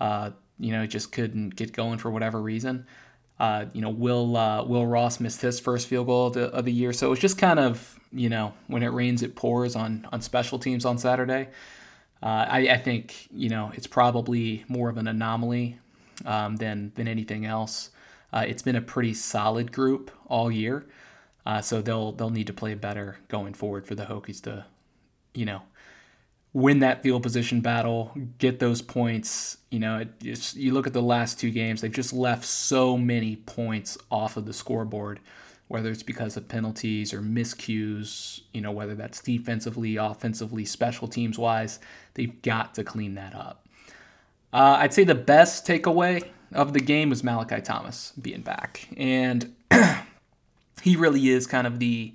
Uh, 0.00 0.30
you 0.58 0.72
know, 0.72 0.86
just 0.86 1.12
couldn't 1.12 1.56
get 1.56 1.72
going 1.72 1.98
for 1.98 2.10
whatever 2.10 2.40
reason. 2.40 2.86
Uh, 3.38 3.66
you 3.72 3.80
know, 3.80 3.90
Will 3.90 4.36
uh, 4.36 4.64
Will 4.64 4.86
Ross 4.86 5.18
missed 5.18 5.40
his 5.40 5.58
first 5.58 5.88
field 5.88 6.06
goal 6.06 6.28
of 6.28 6.34
the, 6.34 6.44
of 6.50 6.64
the 6.64 6.72
year, 6.72 6.92
so 6.92 7.12
it's 7.12 7.20
just 7.20 7.36
kind 7.38 7.58
of 7.58 7.98
you 8.12 8.28
know 8.28 8.54
when 8.68 8.82
it 8.82 8.88
rains 8.88 9.22
it 9.22 9.34
pours 9.34 9.74
on 9.74 10.06
on 10.12 10.20
special 10.20 10.58
teams 10.58 10.84
on 10.84 10.98
Saturday. 10.98 11.48
Uh, 12.22 12.46
I, 12.48 12.58
I, 12.70 12.78
think 12.78 13.28
you 13.30 13.50
know 13.50 13.70
it's 13.74 13.86
probably 13.86 14.64
more 14.68 14.88
of 14.88 14.96
an 14.96 15.08
anomaly 15.08 15.78
um, 16.24 16.56
than 16.56 16.92
than 16.94 17.08
anything 17.08 17.44
else. 17.44 17.90
Uh, 18.32 18.44
it's 18.46 18.62
been 18.62 18.76
a 18.76 18.80
pretty 18.80 19.14
solid 19.14 19.72
group 19.72 20.10
all 20.26 20.50
year, 20.50 20.86
uh, 21.44 21.60
so 21.60 21.82
they'll 21.82 22.12
they'll 22.12 22.30
need 22.30 22.46
to 22.46 22.52
play 22.52 22.74
better 22.74 23.18
going 23.28 23.52
forward 23.52 23.86
for 23.86 23.94
the 23.94 24.04
Hokies 24.04 24.40
to, 24.42 24.64
you 25.34 25.44
know, 25.44 25.62
win 26.54 26.78
that 26.78 27.02
field 27.02 27.22
position 27.22 27.60
battle, 27.60 28.12
get 28.38 28.60
those 28.60 28.80
points. 28.80 29.58
You 29.70 29.80
know, 29.80 29.98
it, 29.98 30.54
you 30.54 30.72
look 30.72 30.86
at 30.86 30.94
the 30.94 31.02
last 31.02 31.38
two 31.38 31.50
games; 31.50 31.82
they've 31.82 31.92
just 31.92 32.14
left 32.14 32.46
so 32.46 32.96
many 32.96 33.36
points 33.36 33.98
off 34.10 34.38
of 34.38 34.46
the 34.46 34.54
scoreboard, 34.54 35.20
whether 35.68 35.90
it's 35.90 36.02
because 36.02 36.38
of 36.38 36.48
penalties 36.48 37.12
or 37.12 37.20
miscues. 37.20 38.40
You 38.54 38.62
know, 38.62 38.70
whether 38.70 38.94
that's 38.94 39.20
defensively, 39.20 39.96
offensively, 39.96 40.64
special 40.64 41.08
teams 41.08 41.38
wise, 41.38 41.80
they've 42.14 42.40
got 42.40 42.74
to 42.74 42.84
clean 42.84 43.16
that 43.16 43.34
up. 43.34 43.66
Uh, 44.52 44.76
I'd 44.78 44.94
say 44.94 45.02
the 45.02 45.16
best 45.16 45.66
takeaway 45.66 46.30
of 46.52 46.72
the 46.72 46.80
game 46.80 47.10
was 47.10 47.24
Malachi 47.24 47.60
Thomas 47.60 48.12
being 48.12 48.42
back, 48.42 48.88
and 48.96 49.52
he 50.82 50.94
really 50.94 51.28
is 51.28 51.48
kind 51.48 51.66
of 51.66 51.80
the 51.80 52.14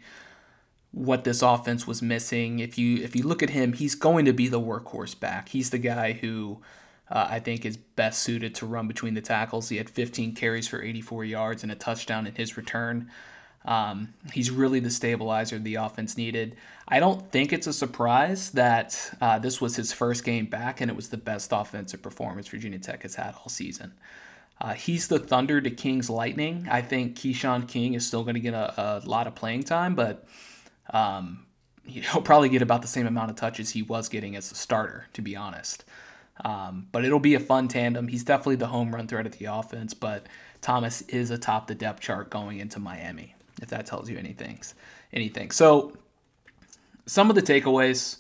what 0.91 1.23
this 1.23 1.41
offense 1.41 1.85
was 1.85 2.01
missing. 2.01 2.59
If 2.59 2.77
you 2.77 3.03
if 3.03 3.15
you 3.15 3.23
look 3.23 3.43
at 3.43 3.51
him, 3.51 3.73
he's 3.73 3.95
going 3.95 4.25
to 4.25 4.33
be 4.33 4.47
the 4.47 4.59
workhorse 4.59 5.19
back. 5.19 5.49
He's 5.49 5.69
the 5.69 5.77
guy 5.77 6.13
who 6.13 6.61
uh, 7.09 7.27
I 7.29 7.39
think 7.39 7.65
is 7.65 7.77
best 7.77 8.21
suited 8.21 8.55
to 8.55 8.65
run 8.65 8.87
between 8.87 9.13
the 9.13 9.21
tackles. 9.21 9.69
He 9.69 9.77
had 9.77 9.89
15 9.89 10.35
carries 10.35 10.67
for 10.67 10.81
84 10.81 11.25
yards 11.25 11.63
and 11.63 11.71
a 11.71 11.75
touchdown 11.75 12.27
in 12.27 12.35
his 12.35 12.57
return. 12.57 13.09
Um, 13.65 14.13
he's 14.31 14.51
really 14.51 14.79
the 14.79 14.89
stabilizer 14.89 15.59
the 15.59 15.75
offense 15.75 16.17
needed. 16.17 16.55
I 16.87 16.99
don't 16.99 17.29
think 17.31 17.51
it's 17.51 17.67
a 17.67 17.73
surprise 17.73 18.51
that 18.51 19.11
uh, 19.19 19.39
this 19.39 19.59
was 19.59 19.75
his 19.75 19.91
first 19.91 20.23
game 20.23 20.45
back, 20.45 20.81
and 20.81 20.89
it 20.89 20.95
was 20.95 21.09
the 21.09 21.17
best 21.17 21.51
offensive 21.51 22.01
performance 22.01 22.47
Virginia 22.47 22.79
Tech 22.79 23.03
has 23.03 23.15
had 23.15 23.35
all 23.35 23.49
season. 23.49 23.93
Uh, 24.61 24.73
he's 24.73 25.07
the 25.07 25.19
Thunder 25.19 25.61
to 25.61 25.69
King's 25.69 26.09
Lightning. 26.09 26.67
I 26.69 26.81
think 26.81 27.15
Keshawn 27.15 27.67
King 27.67 27.93
is 27.93 28.05
still 28.05 28.23
going 28.23 28.35
to 28.35 28.41
get 28.41 28.53
a, 28.53 29.01
a, 29.03 29.07
lot 29.07 29.27
of 29.27 29.35
playing 29.35 29.63
time, 29.63 29.95
but 29.95 30.25
um, 30.91 31.45
he'll 31.85 32.21
probably 32.23 32.49
get 32.49 32.61
about 32.61 32.81
the 32.81 32.87
same 32.87 33.07
amount 33.07 33.31
of 33.31 33.35
touches 33.35 33.71
he 33.71 33.81
was 33.81 34.09
getting 34.09 34.35
as 34.35 34.51
a 34.51 34.55
starter, 34.55 35.07
to 35.13 35.21
be 35.21 35.35
honest. 35.35 35.85
Um, 36.45 36.87
but 36.91 37.03
it'll 37.03 37.19
be 37.19 37.35
a 37.35 37.39
fun 37.39 37.67
tandem. 37.67 38.07
He's 38.07 38.23
definitely 38.23 38.55
the 38.55 38.67
home 38.67 38.95
run 38.95 39.07
threat 39.07 39.25
of 39.25 39.37
the 39.37 39.45
offense, 39.45 39.93
but 39.93 40.27
Thomas 40.61 41.01
is 41.03 41.31
atop 41.31 41.67
the 41.67 41.75
depth 41.75 41.99
chart 42.01 42.29
going 42.29 42.59
into 42.59 42.79
Miami, 42.79 43.35
if 43.61 43.69
that 43.69 43.85
tells 43.85 44.09
you 44.09 44.17
anything. 44.17 44.61
Anything. 45.11 45.51
So 45.51 45.97
some 47.05 47.29
of 47.29 47.35
the 47.35 47.41
takeaways: 47.41 48.19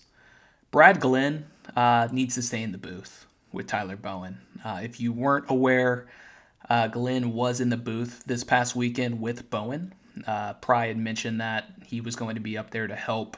Brad 0.71 0.99
Glenn 0.99 1.45
uh, 1.75 2.09
needs 2.11 2.35
to 2.35 2.41
stay 2.41 2.61
in 2.61 2.71
the 2.71 2.77
booth 2.77 3.25
with 3.51 3.67
Tyler 3.67 3.95
Bowen. 3.95 4.39
Uh, 4.65 4.81
if 4.83 4.99
you 4.99 5.13
weren't 5.13 5.45
aware, 5.47 6.07
uh, 6.69 6.87
Glenn 6.87 7.33
was 7.33 7.61
in 7.61 7.69
the 7.69 7.77
booth 7.77 8.23
this 8.25 8.43
past 8.43 8.75
weekend 8.75 9.21
with 9.21 9.49
Bowen. 9.49 9.93
Uh, 10.27 10.53
Pry 10.53 10.87
had 10.87 10.97
mentioned 10.97 11.41
that 11.41 11.71
he 11.85 12.01
was 12.01 12.15
going 12.15 12.35
to 12.35 12.41
be 12.41 12.57
up 12.57 12.71
there 12.71 12.87
to 12.87 12.95
help 12.95 13.37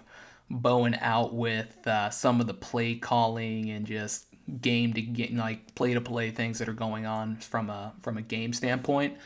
Bowen 0.50 0.98
out 1.00 1.34
with 1.34 1.88
uh, 1.88 2.10
some 2.10 2.42
of 2.42 2.48
the 2.48 2.54
play 2.54 2.96
calling 2.96 3.70
and 3.70 3.86
just 3.86 4.26
game 4.62 4.94
to 4.94 5.02
get 5.02 5.34
like 5.34 5.76
play 5.76 5.94
to 5.94 6.02
play 6.02 6.32
things 6.32 6.60
that 6.60 6.68
are 6.68 6.74
going 6.74 7.06
on 7.06 7.38
from 7.38 7.70
a 7.70 7.94
from 8.02 8.18
a 8.18 8.22
game 8.22 8.54
standpoint. 8.54 9.18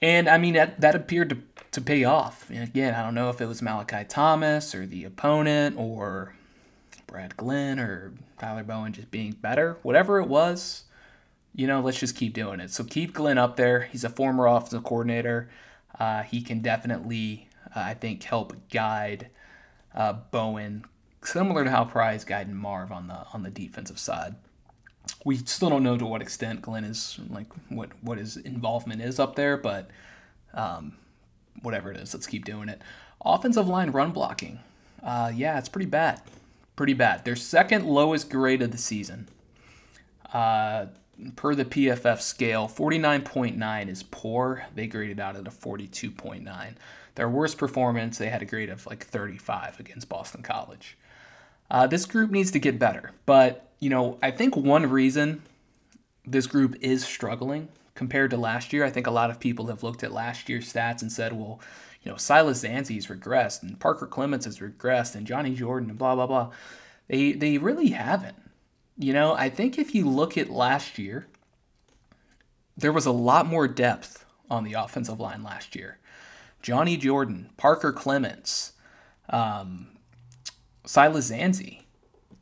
And 0.00 0.28
I 0.28 0.38
mean 0.38 0.54
that 0.54 0.80
that 0.80 0.94
appeared 0.94 1.30
to, 1.30 1.38
to 1.72 1.80
pay 1.80 2.04
off. 2.04 2.48
And 2.50 2.62
again, 2.62 2.94
I 2.94 3.02
don't 3.02 3.14
know 3.14 3.28
if 3.28 3.40
it 3.40 3.46
was 3.46 3.60
Malachi 3.60 4.04
Thomas 4.08 4.74
or 4.74 4.86
the 4.86 5.04
opponent 5.04 5.76
or 5.78 6.34
Brad 7.06 7.36
Glenn 7.36 7.78
or 7.78 8.12
Tyler 8.38 8.64
Bowen 8.64 8.92
just 8.92 9.10
being 9.10 9.32
better. 9.32 9.78
Whatever 9.82 10.20
it 10.20 10.28
was, 10.28 10.84
you 11.54 11.66
know, 11.66 11.80
let's 11.80 12.00
just 12.00 12.16
keep 12.16 12.34
doing 12.34 12.60
it. 12.60 12.70
So 12.70 12.84
keep 12.84 13.12
Glenn 13.14 13.38
up 13.38 13.56
there. 13.56 13.82
He's 13.82 14.04
a 14.04 14.08
former 14.08 14.46
offensive 14.46 14.84
coordinator. 14.84 15.48
Uh, 15.98 16.22
he 16.22 16.42
can 16.42 16.60
definitely, 16.60 17.48
uh, 17.74 17.80
I 17.80 17.94
think, 17.94 18.22
help 18.22 18.54
guide 18.70 19.28
uh, 19.94 20.14
Bowen, 20.30 20.84
similar 21.22 21.64
to 21.64 21.70
how 21.70 21.84
Pry's 21.84 22.24
guiding 22.24 22.54
Marve 22.54 22.92
on 22.92 23.06
the 23.06 23.24
on 23.32 23.42
the 23.42 23.50
defensive 23.50 23.98
side. 23.98 24.34
We 25.24 25.36
still 25.36 25.70
don't 25.70 25.82
know 25.82 25.96
to 25.96 26.06
what 26.06 26.22
extent 26.22 26.62
Glenn 26.62 26.84
is 26.84 27.18
like 27.30 27.46
what 27.68 27.90
what 28.02 28.18
his 28.18 28.36
involvement 28.36 29.02
is 29.02 29.20
up 29.20 29.36
there, 29.36 29.56
but 29.56 29.90
um, 30.52 30.96
whatever 31.62 31.90
it 31.90 31.96
is, 31.98 32.12
let's 32.14 32.26
keep 32.26 32.44
doing 32.44 32.68
it. 32.68 32.82
Offensive 33.24 33.68
line 33.68 33.90
run 33.90 34.10
blocking, 34.10 34.60
uh, 35.02 35.30
yeah, 35.34 35.58
it's 35.58 35.68
pretty 35.68 35.86
bad, 35.88 36.20
pretty 36.76 36.94
bad. 36.94 37.24
Their 37.24 37.36
second 37.36 37.86
lowest 37.86 38.30
grade 38.30 38.62
of 38.62 38.72
the 38.72 38.78
season. 38.78 39.28
Per 41.36 41.54
the 41.54 41.64
PFF 41.64 42.20
scale, 42.20 42.68
49.9 42.68 43.88
is 43.88 44.02
poor. 44.02 44.66
They 44.74 44.86
graded 44.86 45.20
out 45.20 45.36
at 45.36 45.46
a 45.46 45.50
42.9. 45.50 46.74
Their 47.14 47.28
worst 47.28 47.58
performance, 47.58 48.18
they 48.18 48.28
had 48.28 48.42
a 48.42 48.46
grade 48.46 48.70
of 48.70 48.86
like 48.86 49.04
35 49.04 49.78
against 49.78 50.08
Boston 50.08 50.42
College. 50.42 50.98
Uh, 51.70 51.86
this 51.86 52.04
group 52.06 52.30
needs 52.30 52.50
to 52.50 52.58
get 52.58 52.78
better, 52.78 53.12
but 53.26 53.70
you 53.80 53.90
know, 53.90 54.18
I 54.22 54.30
think 54.30 54.56
one 54.56 54.90
reason 54.90 55.42
this 56.26 56.46
group 56.46 56.76
is 56.80 57.04
struggling 57.04 57.68
compared 57.94 58.30
to 58.30 58.36
last 58.36 58.72
year, 58.72 58.84
I 58.84 58.90
think 58.90 59.06
a 59.06 59.12
lot 59.12 59.30
of 59.30 59.40
people 59.40 59.66
have 59.68 59.82
looked 59.82 60.02
at 60.02 60.12
last 60.12 60.48
year's 60.48 60.72
stats 60.72 61.00
and 61.00 61.10
said, 61.10 61.32
well, 61.32 61.60
you 62.02 62.10
know, 62.10 62.16
Silas 62.16 62.62
Dzansi's 62.62 63.06
regressed 63.06 63.62
and 63.62 63.78
Parker 63.80 64.06
Clements 64.06 64.44
has 64.44 64.58
regressed 64.58 65.14
and 65.14 65.26
Johnny 65.26 65.54
Jordan 65.54 65.90
and 65.90 65.98
blah 65.98 66.14
blah 66.14 66.26
blah. 66.26 66.50
They 67.08 67.32
they 67.32 67.58
really 67.58 67.88
haven't. 67.88 68.36
You 68.96 69.12
know, 69.12 69.34
I 69.34 69.48
think 69.48 69.78
if 69.78 69.94
you 69.94 70.08
look 70.08 70.38
at 70.38 70.50
last 70.50 70.98
year, 70.98 71.26
there 72.76 72.92
was 72.92 73.06
a 73.06 73.12
lot 73.12 73.46
more 73.46 73.66
depth 73.66 74.24
on 74.50 74.64
the 74.64 74.74
offensive 74.74 75.18
line 75.20 75.42
last 75.42 75.74
year. 75.74 75.98
Johnny 76.62 76.96
Jordan, 76.96 77.50
Parker 77.56 77.92
Clements, 77.92 78.72
um, 79.28 79.88
Silas 80.86 81.30
Dzansi, 81.30 81.82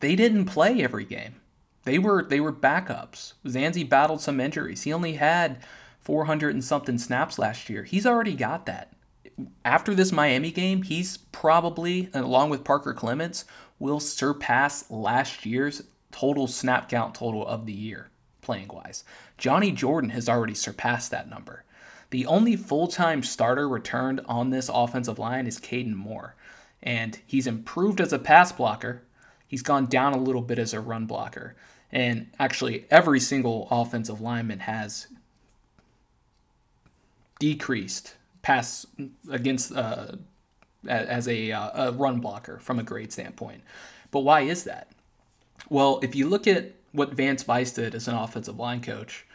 they 0.01 0.15
didn't 0.15 0.47
play 0.47 0.83
every 0.83 1.05
game. 1.05 1.37
They 1.85 1.99
were 1.99 2.23
they 2.23 2.41
were 2.41 2.53
backups. 2.53 3.33
Dzansi 3.45 3.89
battled 3.89 4.21
some 4.21 4.41
injuries. 4.41 4.83
He 4.83 4.93
only 4.93 5.15
had 5.15 5.65
400 6.01 6.55
and 6.55 6.65
something 6.65 6.99
snaps 6.99 7.39
last 7.39 7.69
year. 7.71 7.85
He's 7.85 8.07
already 8.07 8.35
got 8.35 8.67
that. 8.67 8.93
After 9.65 9.95
this 9.95 10.13
Miami 10.13 10.51
game, 10.51 10.83
he's 10.83 11.17
probably, 11.17 12.11
along 12.13 12.51
with 12.51 12.65
Parker 12.65 12.93
Clements, 12.93 13.45
will 13.79 14.01
surpass 14.01 14.91
last 14.91 15.47
year's 15.47 15.83
total 16.13 16.47
snap 16.47 16.89
count 16.89 17.15
total 17.15 17.47
of 17.47 17.67
the 17.67 17.73
year, 17.73 18.11
playing 18.41 18.69
wise. 18.69 19.05
Johnny 19.39 19.73
Jordan 19.73 20.11
has 20.11 20.29
already 20.29 20.55
surpassed 20.55 21.11
that 21.11 21.29
number. 21.29 21.65
The 22.11 22.27
only 22.27 22.57
full 22.57 22.89
time 22.89 23.23
starter 23.23 23.69
returned 23.69 24.21
on 24.27 24.51
this 24.51 24.71
offensive 24.73 25.19
line 25.19 25.47
is 25.47 25.59
Kaden 25.59 25.95
Moore. 25.95 26.37
And 26.83 27.19
he's 27.27 27.47
improved 27.47 28.01
as 28.01 28.13
a 28.13 28.19
pass 28.19 28.53
blocker. 28.53 29.03
He's 29.49 29.63
gone 29.63 29.87
down 29.87 30.13
a 30.13 30.19
little 30.19 30.43
bit 30.43 30.59
as 30.59 30.75
a 30.75 30.81
run 30.81 31.07
blocker. 31.07 31.57
And 31.91 32.31
actually, 32.39 32.85
every 32.91 33.21
single 33.21 33.67
offensive 33.71 34.21
lineman 34.21 34.61
has 34.61 35.07
decreased 37.39 38.15
pass 38.43 38.87
against 39.31 39.75
uh, 39.75 40.13
as 40.87 41.29
a, 41.29 41.53
uh, 41.53 41.89
a 41.89 41.93
run 41.93 42.21
blocker 42.21 42.59
from 42.59 42.79
a 42.79 42.83
grade 42.83 43.13
standpoint. 43.13 43.63
But 44.11 44.21
why 44.21 44.43
is 44.43 44.65
that? 44.65 44.89
Well, 45.69 46.01
if 46.03 46.15
you 46.15 46.29
look 46.29 46.47
at 46.47 46.73
what 46.93 47.15
Vance 47.15 47.43
Vice 47.43 47.73
did 47.73 47.95
as 47.95 48.09
an 48.09 48.15
offensive 48.15 48.59
line 48.59 48.81
coach, 48.81 49.27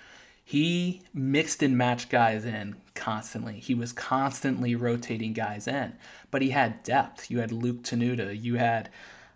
he 0.43 1.01
mixed 1.13 1.61
and 1.61 1.77
matched 1.77 2.09
guys 2.09 2.45
in 2.45 2.77
constantly. 2.95 3.59
He 3.59 3.75
was 3.75 3.91
constantly 3.91 4.75
rotating 4.75 5.33
guys 5.33 5.67
in, 5.67 5.93
but 6.31 6.41
he 6.41 6.51
had 6.51 6.83
depth. 6.83 7.29
You 7.29 7.39
had 7.39 7.51
Luke 7.51 7.83
Tenuta, 7.83 8.41
you 8.41 8.55
had 8.55 8.89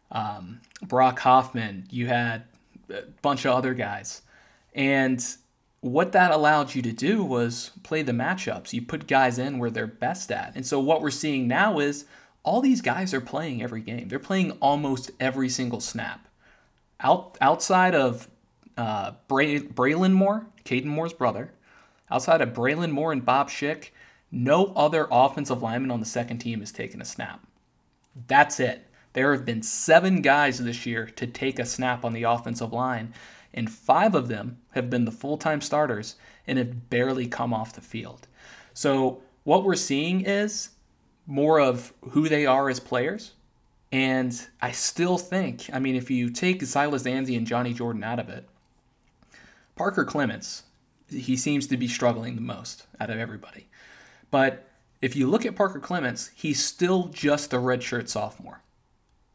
um, 0.10 0.62
Brock 0.82 1.20
Hoffman, 1.20 1.86
you 1.90 2.08
had 2.08 2.44
a 2.90 3.02
bunch 3.22 3.44
of 3.46 3.54
other 3.54 3.74
guys. 3.74 4.22
And 4.74 5.22
what 5.82 6.14
that 6.14 6.32
allowed 6.32 6.76
you 6.76 6.82
to 6.84 6.94
do 6.94 7.24
was 7.24 7.72
play 7.84 8.04
the 8.04 8.14
matchups. 8.14 8.72
You 8.72 8.82
put 8.82 9.08
guys 9.08 9.38
in 9.38 9.60
where 9.60 9.70
they're 9.70 9.88
best 9.88 10.32
at. 10.32 10.56
And 10.56 10.66
so 10.66 10.80
what 10.80 11.02
we're 11.02 11.10
seeing 11.10 11.48
now 11.48 11.80
is 11.80 12.06
all 12.44 12.62
these 12.62 12.82
guys 12.82 13.14
are 13.14 13.22
playing 13.22 13.62
every 13.62 13.82
game. 13.82 14.08
They're 14.08 14.20
playing 14.20 14.52
almost 14.62 15.12
every 15.20 15.50
single 15.50 15.82
snap 15.82 16.28
out 17.02 17.38
outside 17.42 17.96
of 17.96 18.28
uh, 18.78 19.12
Bray, 19.28 19.60
Braelin 19.60 20.14
Moore, 20.14 20.48
Kaden 20.66 20.86
Moore's 20.86 21.14
brother, 21.14 21.54
outside 22.10 22.42
of 22.42 22.54
Braelin 22.54 22.92
Moore 22.92 23.12
and 23.12 23.26
Bob 23.26 23.50
Schick, 23.50 23.90
no 24.32 24.68
other 24.76 25.08
offensive 25.12 25.62
lineman 25.62 25.92
on 25.92 26.00
the 26.00 26.06
second 26.06 26.40
team 26.40 26.60
has 26.60 26.72
taken 26.72 27.02
a 27.02 27.06
snap. 27.06 27.46
That's 28.28 28.60
it. 28.60 28.88
There 29.14 29.34
have 29.34 29.46
been 29.46 29.62
seven 29.62 30.22
guys 30.22 30.60
this 30.60 30.86
year 30.86 31.06
to 31.06 31.28
take 31.28 31.60
a 31.60 31.66
snap 31.66 32.06
on 32.06 32.14
the 32.14 32.24
offensive 32.24 32.72
line, 32.72 33.14
and 33.54 33.70
five 33.70 34.16
of 34.16 34.30
them 34.30 34.60
have 34.72 34.90
been 34.90 35.06
the 35.06 35.12
full 35.12 35.38
time 35.38 35.60
starters 35.60 36.16
and 36.48 36.58
have 36.58 36.90
barely 36.90 37.28
come 37.28 37.54
off 37.54 37.74
the 37.74 37.82
field. 37.82 38.28
So, 38.74 39.22
what 39.44 39.64
we're 39.64 39.76
seeing 39.76 40.22
is 40.22 40.70
more 41.28 41.60
of 41.60 41.94
who 42.12 42.30
they 42.30 42.46
are 42.46 42.70
as 42.70 42.80
players 42.80 43.34
and 43.92 44.48
I 44.62 44.72
still 44.72 45.18
think, 45.18 45.70
I 45.74 45.80
mean, 45.80 45.96
if 45.96 46.10
you 46.10 46.30
take 46.30 46.62
Silas 46.64 47.04
Dzansi 47.04 47.36
and 47.36 47.46
Johnny 47.46 47.74
Jordan 47.74 48.04
out 48.04 48.20
of 48.20 48.30
it, 48.30 48.48
Parker 49.76 50.06
Clements, 50.06 50.64
he 51.10 51.36
seems 51.36 51.68
to 51.68 51.78
be 51.78 51.88
struggling 51.88 52.36
the 52.36 52.42
most 52.42 52.86
out 53.00 53.10
of 53.10 53.20
everybody. 53.20 53.68
But 54.30 54.68
if 55.02 55.16
you 55.16 55.30
look 55.30 55.46
at 55.46 55.56
Parker 55.56 55.80
Clements, 55.80 56.32
he's 56.36 56.64
still 56.64 57.08
just 57.08 57.54
a 57.54 57.58
redshirt 57.58 58.08
sophomore. 58.08 58.62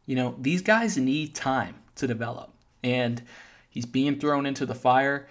You 0.07 0.17
know, 0.17 0.37
these 0.39 0.63
guys 0.63 0.97
need 0.97 1.35
time 1.35 1.75
to 1.97 2.07
develop. 2.07 2.53
And 2.83 3.23
he's 3.69 3.87
being 3.87 4.19
thrown 4.19 4.47
into 4.47 4.65
the 4.65 4.75
fire. 4.75 5.29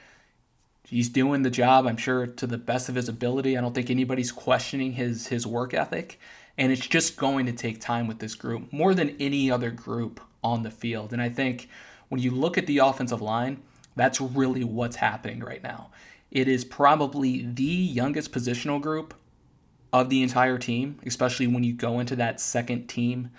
He's 0.83 1.09
doing 1.09 1.41
the 1.41 1.49
job, 1.49 1.87
I'm 1.87 1.97
sure, 1.97 2.27
to 2.27 2.45
the 2.45 2.57
best 2.57 2.89
of 2.89 2.95
his 2.95 3.09
ability. 3.09 3.57
I 3.57 3.61
don't 3.61 3.73
think 3.73 3.89
anybody's 3.89 4.31
questioning 4.31 4.93
his 4.93 5.27
his 5.27 5.47
work 5.47 5.73
ethic. 5.73 6.19
And 6.57 6.71
it's 6.71 6.87
just 6.87 7.17
going 7.17 7.45
to 7.47 7.51
take 7.51 7.81
time 7.81 8.07
with 8.07 8.19
this 8.19 8.35
group 8.35 8.71
more 8.71 8.93
than 8.93 9.15
any 9.19 9.51
other 9.51 9.71
group 9.71 10.21
on 10.43 10.63
the 10.63 10.71
field. 10.71 11.11
And 11.11 11.21
I 11.21 11.29
think 11.29 11.67
when 12.09 12.21
you 12.21 12.31
look 12.31 12.57
at 12.57 12.67
the 12.67 12.77
offensive 12.77 13.21
line, 13.21 13.61
that's 13.95 14.21
really 14.21 14.63
what's 14.63 14.97
happening 14.97 15.41
right 15.41 15.63
now. 15.63 15.89
It 16.31 16.47
is 16.47 16.65
probably 16.65 17.45
the 17.45 17.63
youngest 17.63 18.31
positional 18.31 18.81
group 18.81 19.13
of 19.93 20.09
the 20.09 20.21
entire 20.21 20.57
team, 20.57 20.99
especially 21.05 21.47
when 21.47 21.63
you 21.63 21.73
go 21.73 21.99
into 21.99 22.15
that 22.17 22.39
second 22.41 22.87
team 22.87 23.29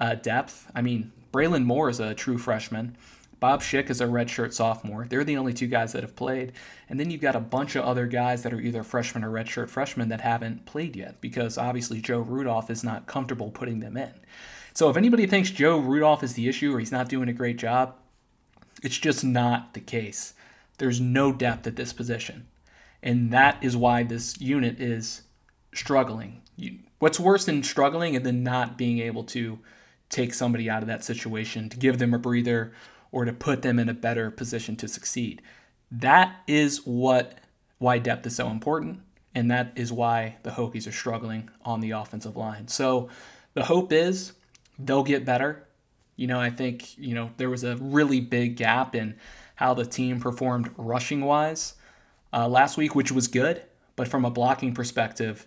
uh, 0.00 0.14
depth. 0.14 0.70
I 0.74 0.82
mean, 0.82 1.12
Braelin 1.32 1.64
Moore 1.64 1.88
is 1.88 1.98
a 1.98 2.14
true 2.14 2.38
freshman. 2.38 2.96
Bob 3.44 3.60
Schick 3.60 3.90
is 3.90 4.00
a 4.00 4.06
redshirt 4.06 4.54
sophomore. 4.54 5.04
They're 5.06 5.22
the 5.22 5.36
only 5.36 5.52
two 5.52 5.66
guys 5.66 5.92
that 5.92 6.02
have 6.02 6.16
played. 6.16 6.54
And 6.88 6.98
then 6.98 7.10
you've 7.10 7.20
got 7.20 7.36
a 7.36 7.40
bunch 7.40 7.76
of 7.76 7.84
other 7.84 8.06
guys 8.06 8.42
that 8.42 8.54
are 8.54 8.58
either 8.58 8.82
freshmen 8.82 9.22
or 9.22 9.30
redshirt 9.30 9.68
freshmen 9.68 10.08
that 10.08 10.22
haven't 10.22 10.64
played 10.64 10.96
yet 10.96 11.20
because 11.20 11.58
obviously 11.58 12.00
Joe 12.00 12.20
Rudolph 12.20 12.70
is 12.70 12.82
not 12.82 13.06
comfortable 13.06 13.50
putting 13.50 13.80
them 13.80 13.98
in. 13.98 14.14
So 14.72 14.88
if 14.88 14.96
anybody 14.96 15.26
thinks 15.26 15.50
Joe 15.50 15.76
Rudolph 15.76 16.22
is 16.22 16.32
the 16.32 16.48
issue 16.48 16.74
or 16.74 16.78
he's 16.78 16.90
not 16.90 17.10
doing 17.10 17.28
a 17.28 17.34
great 17.34 17.58
job, 17.58 17.96
it's 18.82 18.96
just 18.96 19.22
not 19.22 19.74
the 19.74 19.80
case. 19.80 20.32
There's 20.78 20.98
no 20.98 21.30
depth 21.30 21.66
at 21.66 21.76
this 21.76 21.92
position. 21.92 22.46
And 23.02 23.30
that 23.30 23.62
is 23.62 23.76
why 23.76 24.04
this 24.04 24.40
unit 24.40 24.80
is 24.80 25.20
struggling. 25.74 26.40
You, 26.56 26.78
what's 26.98 27.20
worse 27.20 27.44
than 27.44 27.62
struggling 27.62 28.16
and 28.16 28.24
then 28.24 28.42
not 28.42 28.78
being 28.78 29.00
able 29.00 29.24
to 29.24 29.58
take 30.08 30.32
somebody 30.32 30.70
out 30.70 30.80
of 30.80 30.88
that 30.88 31.04
situation, 31.04 31.68
to 31.68 31.76
give 31.76 31.98
them 31.98 32.14
a 32.14 32.18
breather, 32.18 32.72
or 33.14 33.24
to 33.24 33.32
put 33.32 33.62
them 33.62 33.78
in 33.78 33.88
a 33.88 33.94
better 33.94 34.28
position 34.30 34.74
to 34.74 34.88
succeed? 34.88 35.40
That 35.90 36.34
is 36.48 36.78
what 36.84 37.38
why 37.78 37.98
depth 37.98 38.26
is 38.26 38.34
so 38.34 38.48
important, 38.48 39.00
and 39.34 39.50
that 39.50 39.72
is 39.76 39.92
why 39.92 40.36
the 40.42 40.50
Hokies 40.50 40.88
are 40.88 40.92
struggling 40.92 41.48
on 41.64 41.80
the 41.80 41.92
offensive 41.92 42.36
line. 42.36 42.66
So 42.66 43.08
the 43.54 43.64
hope 43.64 43.92
is 43.92 44.32
they'll 44.78 45.04
get 45.04 45.24
better. 45.24 45.68
You 46.16 46.26
know, 46.26 46.40
I 46.40 46.50
think, 46.50 46.98
you 46.98 47.14
know, 47.14 47.30
there 47.36 47.50
was 47.50 47.62
a 47.62 47.76
really 47.76 48.20
big 48.20 48.56
gap 48.56 48.94
in 48.94 49.14
how 49.54 49.74
the 49.74 49.86
team 49.86 50.20
performed 50.20 50.70
rushing 50.76 51.20
wise 51.20 51.74
uh, 52.32 52.48
last 52.48 52.76
week, 52.76 52.94
which 52.94 53.12
was 53.12 53.28
good. 53.28 53.62
But 53.96 54.08
from 54.08 54.24
a 54.24 54.30
blocking 54.30 54.74
perspective, 54.74 55.46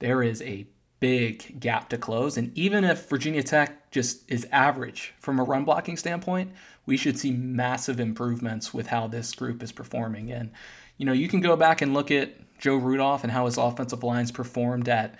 there 0.00 0.22
is 0.22 0.42
a 0.42 0.66
big 1.00 1.60
gap 1.60 1.88
to 1.90 1.98
close. 1.98 2.36
And 2.36 2.56
even 2.56 2.84
if 2.84 3.08
Virginia 3.08 3.42
Tech 3.42 3.90
just 3.90 4.30
is 4.30 4.46
average 4.50 5.14
from 5.18 5.38
a 5.38 5.44
run 5.44 5.64
blocking 5.64 5.96
standpoint, 5.96 6.52
we 6.86 6.96
should 6.96 7.18
see 7.18 7.32
massive 7.32 8.00
improvements 8.00 8.72
with 8.72 8.88
how 8.88 9.06
this 9.06 9.32
group 9.32 9.62
is 9.62 9.72
performing. 9.72 10.30
And, 10.30 10.50
you 10.96 11.04
know, 11.04 11.12
you 11.12 11.28
can 11.28 11.40
go 11.40 11.56
back 11.56 11.82
and 11.82 11.92
look 11.92 12.10
at 12.10 12.58
Joe 12.58 12.76
Rudolph 12.76 13.22
and 13.22 13.32
how 13.32 13.46
his 13.46 13.58
offensive 13.58 14.02
lines 14.02 14.32
performed 14.32 14.88
at 14.88 15.16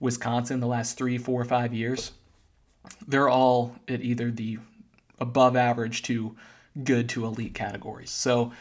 Wisconsin 0.00 0.60
the 0.60 0.66
last 0.66 0.96
three, 0.96 1.18
four, 1.18 1.44
five 1.44 1.74
years. 1.74 2.12
They're 3.06 3.28
all 3.28 3.76
at 3.88 4.00
either 4.00 4.30
the 4.30 4.58
above 5.18 5.56
average 5.56 6.02
to 6.04 6.36
good 6.84 7.08
to 7.10 7.26
elite 7.26 7.54
categories. 7.54 8.10
So, 8.10 8.52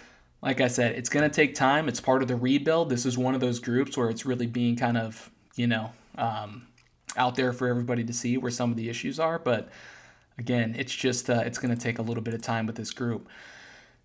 like 0.41 0.61
I 0.61 0.67
said, 0.67 0.95
it's 0.95 1.09
going 1.09 1.27
to 1.29 1.33
take 1.33 1.55
time. 1.55 1.87
It's 1.87 2.01
part 2.01 2.21
of 2.21 2.27
the 2.27 2.35
rebuild. 2.35 2.89
This 2.89 3.05
is 3.05 3.17
one 3.17 3.35
of 3.35 3.41
those 3.41 3.59
groups 3.59 3.97
where 3.97 4.09
it's 4.09 4.25
really 4.25 4.47
being 4.47 4.75
kind 4.75 4.97
of, 4.97 5.31
you 5.55 5.67
know, 5.67 5.91
um, 6.17 6.67
out 7.15 7.35
there 7.35 7.53
for 7.53 7.67
everybody 7.67 8.03
to 8.03 8.13
see 8.13 8.37
where 8.37 8.51
some 8.51 8.71
of 8.71 8.77
the 8.77 8.89
issues 8.89 9.19
are. 9.19 9.39
But 9.39 9.69
again, 10.37 10.75
it's 10.77 10.93
just 10.93 11.29
uh, 11.29 11.43
it's 11.45 11.57
going 11.57 11.75
to 11.75 11.81
take 11.81 11.99
a 11.99 12.01
little 12.01 12.23
bit 12.23 12.33
of 12.33 12.41
time 12.41 12.65
with 12.65 12.75
this 12.75 12.91
group. 12.91 13.27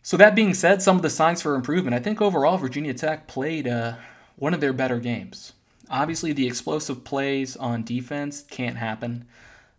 So 0.03 0.17
that 0.17 0.35
being 0.35 0.55
said, 0.55 0.83
some 0.83 0.97
of 0.97 1.03
the 1.03 1.11
signs 1.11 1.43
for 1.43 1.55
improvement. 1.55 1.95
I 1.95 2.01
think 2.01 2.21
overall 2.21 2.59
Virginia 2.59 2.93
Tech 2.93 3.29
played 3.29 3.69
uh, 3.69 3.95
one 4.37 4.53
of 4.53 4.61
their 4.61 4.73
better 4.73 4.99
games. 4.99 5.53
Obviously, 5.89 6.33
the 6.33 6.47
explosive 6.47 7.05
plays 7.05 7.57
on 7.57 7.85
defense 7.85 8.43
can't 8.43 8.79
happen. 8.79 9.27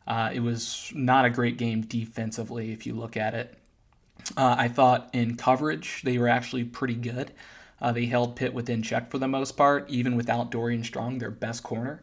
Uh, 0.08 0.30
it 0.34 0.42
was 0.42 0.92
not 0.96 1.26
a 1.26 1.30
great 1.30 1.58
game 1.58 1.82
defensively 1.82 2.72
if 2.72 2.86
you 2.86 2.94
look 2.94 3.18
at 3.18 3.34
it. 3.34 3.58
Uh, 4.38 4.56
I 4.58 4.68
thought 4.68 5.10
in 5.12 5.36
coverage 5.36 6.02
they 6.04 6.18
were 6.18 6.28
actually 6.28 6.64
pretty 6.64 6.96
good. 6.96 7.32
Uh, 7.82 7.92
they 7.92 8.06
held 8.06 8.38
Pitt 8.38 8.54
within 8.54 8.82
check 8.82 9.12
for 9.12 9.18
the 9.18 9.28
most 9.28 9.58
part, 9.58 9.90
even 9.90 10.16
without 10.16 10.52
Dorian 10.52 10.84
Strong, 10.84 11.18
their 11.18 11.32
best 11.32 11.64
corner. 11.64 12.02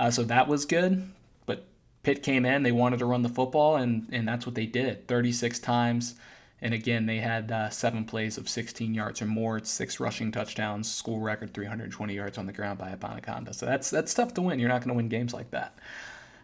Uh, 0.00 0.10
so 0.10 0.24
that 0.24 0.48
was 0.48 0.64
good. 0.64 1.08
But 1.46 1.64
Pitt 2.02 2.24
came 2.24 2.44
in, 2.44 2.64
they 2.64 2.72
wanted 2.72 2.98
to 2.98 3.06
run 3.06 3.22
the 3.22 3.28
football, 3.28 3.76
and, 3.76 4.08
and 4.10 4.26
that's 4.26 4.46
what 4.46 4.56
they 4.56 4.66
did 4.66 5.06
36 5.06 5.60
times. 5.60 6.16
And 6.60 6.74
again, 6.74 7.06
they 7.06 7.18
had 7.18 7.52
uh, 7.52 7.70
seven 7.70 8.04
plays 8.04 8.36
of 8.36 8.48
16 8.48 8.92
yards 8.92 9.22
or 9.22 9.26
more. 9.26 9.60
Six 9.62 10.00
rushing 10.00 10.32
touchdowns, 10.32 10.92
school 10.92 11.20
record 11.20 11.54
320 11.54 12.14
yards 12.14 12.36
on 12.36 12.46
the 12.46 12.52
ground 12.52 12.78
by 12.78 12.90
Abanikanda. 12.90 13.54
So 13.54 13.64
that's 13.64 13.88
that's 13.88 14.12
tough 14.12 14.34
to 14.34 14.42
win. 14.42 14.58
You're 14.58 14.68
not 14.68 14.80
going 14.80 14.88
to 14.88 14.94
win 14.94 15.08
games 15.08 15.32
like 15.32 15.52
that. 15.52 15.78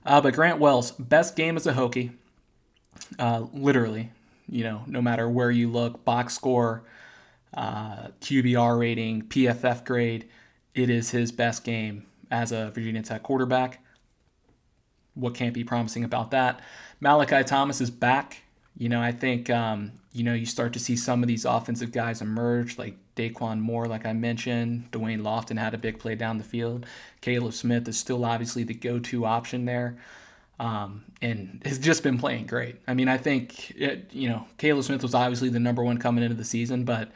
Uh, 0.06 0.20
but 0.20 0.34
Grant 0.34 0.58
Wells, 0.58 0.92
best 0.92 1.36
game 1.36 1.56
as 1.56 1.66
a 1.66 1.72
Hokie, 1.72 2.12
uh, 3.18 3.44
literally 3.52 4.10
you 4.48 4.64
know, 4.64 4.82
no 4.86 5.02
matter 5.02 5.28
where 5.28 5.50
you 5.50 5.70
look, 5.70 6.04
box 6.04 6.34
score, 6.34 6.84
uh, 7.54 8.08
QBR 8.20 8.78
rating, 8.78 9.22
PFF 9.22 9.84
grade, 9.84 10.28
it 10.74 10.90
is 10.90 11.10
his 11.10 11.32
best 11.32 11.64
game 11.64 12.06
as 12.30 12.52
a 12.52 12.70
Virginia 12.74 13.02
Tech 13.02 13.22
quarterback. 13.22 13.82
What 15.14 15.34
can't 15.34 15.54
be 15.54 15.64
promising 15.64 16.04
about 16.04 16.30
that? 16.32 16.60
Malachi 17.00 17.42
Thomas 17.44 17.80
is 17.80 17.90
back. 17.90 18.42
You 18.76 18.90
know, 18.90 19.00
I 19.00 19.12
think, 19.12 19.48
um, 19.48 19.92
you 20.12 20.22
know, 20.22 20.34
you 20.34 20.44
start 20.44 20.74
to 20.74 20.78
see 20.78 20.96
some 20.96 21.22
of 21.22 21.28
these 21.28 21.46
offensive 21.46 21.92
guys 21.92 22.20
emerge, 22.20 22.76
like 22.76 22.96
Daquan 23.16 23.60
Moore, 23.60 23.86
like 23.86 24.04
I 24.04 24.12
mentioned. 24.12 24.90
Da'Wain 24.92 25.22
Lofton 25.22 25.58
had 25.58 25.72
a 25.72 25.78
big 25.78 25.98
play 25.98 26.14
down 26.14 26.36
the 26.36 26.44
field. 26.44 26.84
Kaleb 27.22 27.54
Smith 27.54 27.88
is 27.88 27.98
still 27.98 28.24
obviously 28.24 28.64
the 28.64 28.74
go 28.74 28.98
to 28.98 29.24
option 29.24 29.64
there 29.64 29.96
um, 30.58 31.04
and 31.20 31.62
has 31.64 31.78
just 31.78 32.02
been 32.02 32.18
playing 32.18 32.46
great. 32.46 32.76
I 32.86 32.94
mean, 32.94 33.08
I 33.08 33.18
think 33.18 33.70
it, 33.70 34.10
you 34.12 34.28
know 34.28 34.46
Kaleb 34.58 34.84
Smith 34.84 35.02
was 35.02 35.14
obviously 35.14 35.48
the 35.48 35.60
number 35.60 35.82
one 35.82 35.98
coming 35.98 36.24
into 36.24 36.36
the 36.36 36.44
season, 36.44 36.84
but 36.84 37.10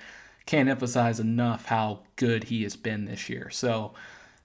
can't 0.46 0.68
emphasize 0.68 1.20
enough 1.20 1.66
how 1.66 2.00
good 2.16 2.44
he 2.44 2.62
has 2.64 2.76
been 2.76 3.04
this 3.04 3.28
year. 3.28 3.50
So 3.50 3.94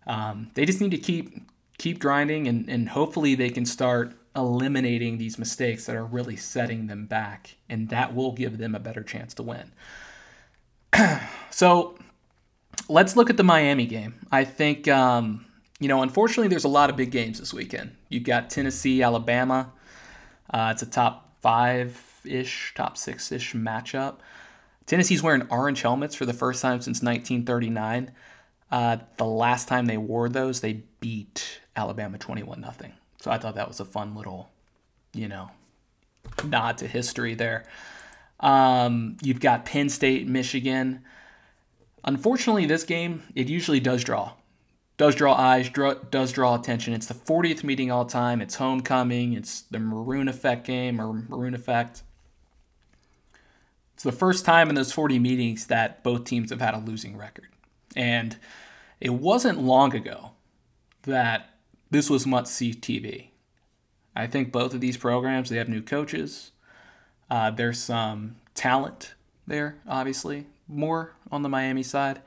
um, 0.07 0.51
they 0.53 0.65
just 0.65 0.81
need 0.81 0.91
to 0.91 0.97
keep 0.97 1.33
keep 1.77 1.99
grinding, 1.99 2.47
and 2.47 2.69
and 2.69 2.89
hopefully 2.89 3.35
they 3.35 3.49
can 3.49 3.65
start 3.65 4.15
eliminating 4.35 5.17
these 5.17 5.39
mistakes 5.39 5.85
that 5.85 5.95
are 5.95 6.05
really 6.05 6.35
setting 6.35 6.87
them 6.87 7.05
back, 7.05 7.55
and 7.69 7.89
that 7.89 8.13
will 8.13 8.33
give 8.33 8.57
them 8.57 8.75
a 8.75 8.79
better 8.79 9.03
chance 9.03 9.33
to 9.35 9.43
win. 9.43 9.71
so 11.49 11.97
let's 12.89 13.15
look 13.15 13.29
at 13.29 13.37
the 13.37 13.43
Miami 13.43 13.85
game. 13.85 14.15
I 14.31 14.43
think. 14.43 14.87
Um, 14.87 15.45
you 15.79 15.89
know, 15.89 16.01
unfortunately, 16.01 16.47
there's 16.47 16.63
a 16.63 16.69
lot 16.69 16.89
of 16.89 16.95
big 16.95 17.11
games 17.11 17.39
this 17.39 17.53
weekend. 17.53 17.95
You've 18.07 18.23
got 18.23 18.49
Tennessee, 18.49 19.03
Alabama. 19.03 19.73
Uh, 20.49 20.69
it's 20.71 20.81
a 20.81 20.85
top 20.85 21.35
five 21.41 22.01
ish, 22.23 22.73
top 22.75 22.97
six 22.97 23.31
ish 23.31 23.53
matchup. 23.53 24.15
Tennessee's 24.85 25.23
wearing 25.23 25.43
orange 25.49 25.81
helmets 25.81 26.15
for 26.15 26.25
the 26.25 26.33
first 26.33 26.61
time 26.61 26.79
since 26.79 27.01
1939. 27.01 28.11
Uh, 28.75 28.97
the 29.15 29.25
last 29.25 29.69
time 29.69 29.85
they 29.85 29.97
wore 29.97 30.27
those, 30.27 30.59
they 30.59 30.83
beat 30.99 31.61
Alabama 31.77 32.17
21 32.17 32.61
0. 32.61 32.91
So 33.21 33.31
I 33.31 33.37
thought 33.37 33.55
that 33.55 33.69
was 33.69 33.79
a 33.79 33.85
fun 33.85 34.15
little, 34.15 34.49
you 35.13 35.29
know, 35.29 35.49
nod 36.43 36.77
to 36.79 36.87
history 36.87 37.35
there. 37.35 37.63
Um, 38.41 39.15
you've 39.21 39.39
got 39.39 39.63
Penn 39.63 39.87
State, 39.87 40.27
Michigan. 40.27 41.05
Unfortunately, 42.03 42.65
this 42.65 42.83
game, 42.83 43.23
it 43.33 43.47
usually 43.47 43.79
does 43.79 44.03
draw 44.03 44.33
does 44.97 45.15
draw 45.15 45.33
eyes, 45.33 45.69
draw, 45.69 45.93
does 45.93 46.31
draw 46.31 46.55
attention. 46.55 46.93
It's 46.93 47.07
the 47.07 47.13
40th 47.13 47.63
meeting 47.63 47.91
all 47.91 48.05
time. 48.05 48.41
It's 48.41 48.55
homecoming. 48.55 49.33
It's 49.33 49.61
the 49.61 49.79
Maroon 49.79 50.27
Effect 50.27 50.65
game 50.65 51.01
or 51.01 51.13
Maroon 51.13 51.53
Effect. 51.53 52.03
It's 53.93 54.03
the 54.03 54.11
first 54.11 54.45
time 54.45 54.69
in 54.69 54.75
those 54.75 54.91
40 54.91 55.19
meetings 55.19 55.67
that 55.67 56.03
both 56.03 56.25
teams 56.25 56.49
have 56.49 56.61
had 56.61 56.73
a 56.73 56.79
losing 56.79 57.17
record. 57.17 57.47
And 57.95 58.37
it 58.99 59.13
wasn't 59.13 59.61
long 59.61 59.95
ago 59.95 60.31
that 61.03 61.49
this 61.91 62.09
was 62.09 62.25
must 62.25 62.53
see 62.53 62.73
TV. 62.73 63.29
I 64.15 64.27
think 64.27 64.51
both 64.51 64.73
of 64.73 64.81
these 64.81 64.97
programs, 64.97 65.49
they 65.49 65.57
have 65.57 65.69
new 65.69 65.81
coaches. 65.81 66.51
Uh, 67.29 67.51
there's 67.51 67.79
some 67.79 68.37
talent 68.53 69.13
there, 69.45 69.77
obviously, 69.87 70.47
more 70.67 71.13
on 71.31 71.41
the 71.41 71.49
Miami 71.49 71.83
side. 71.83 72.21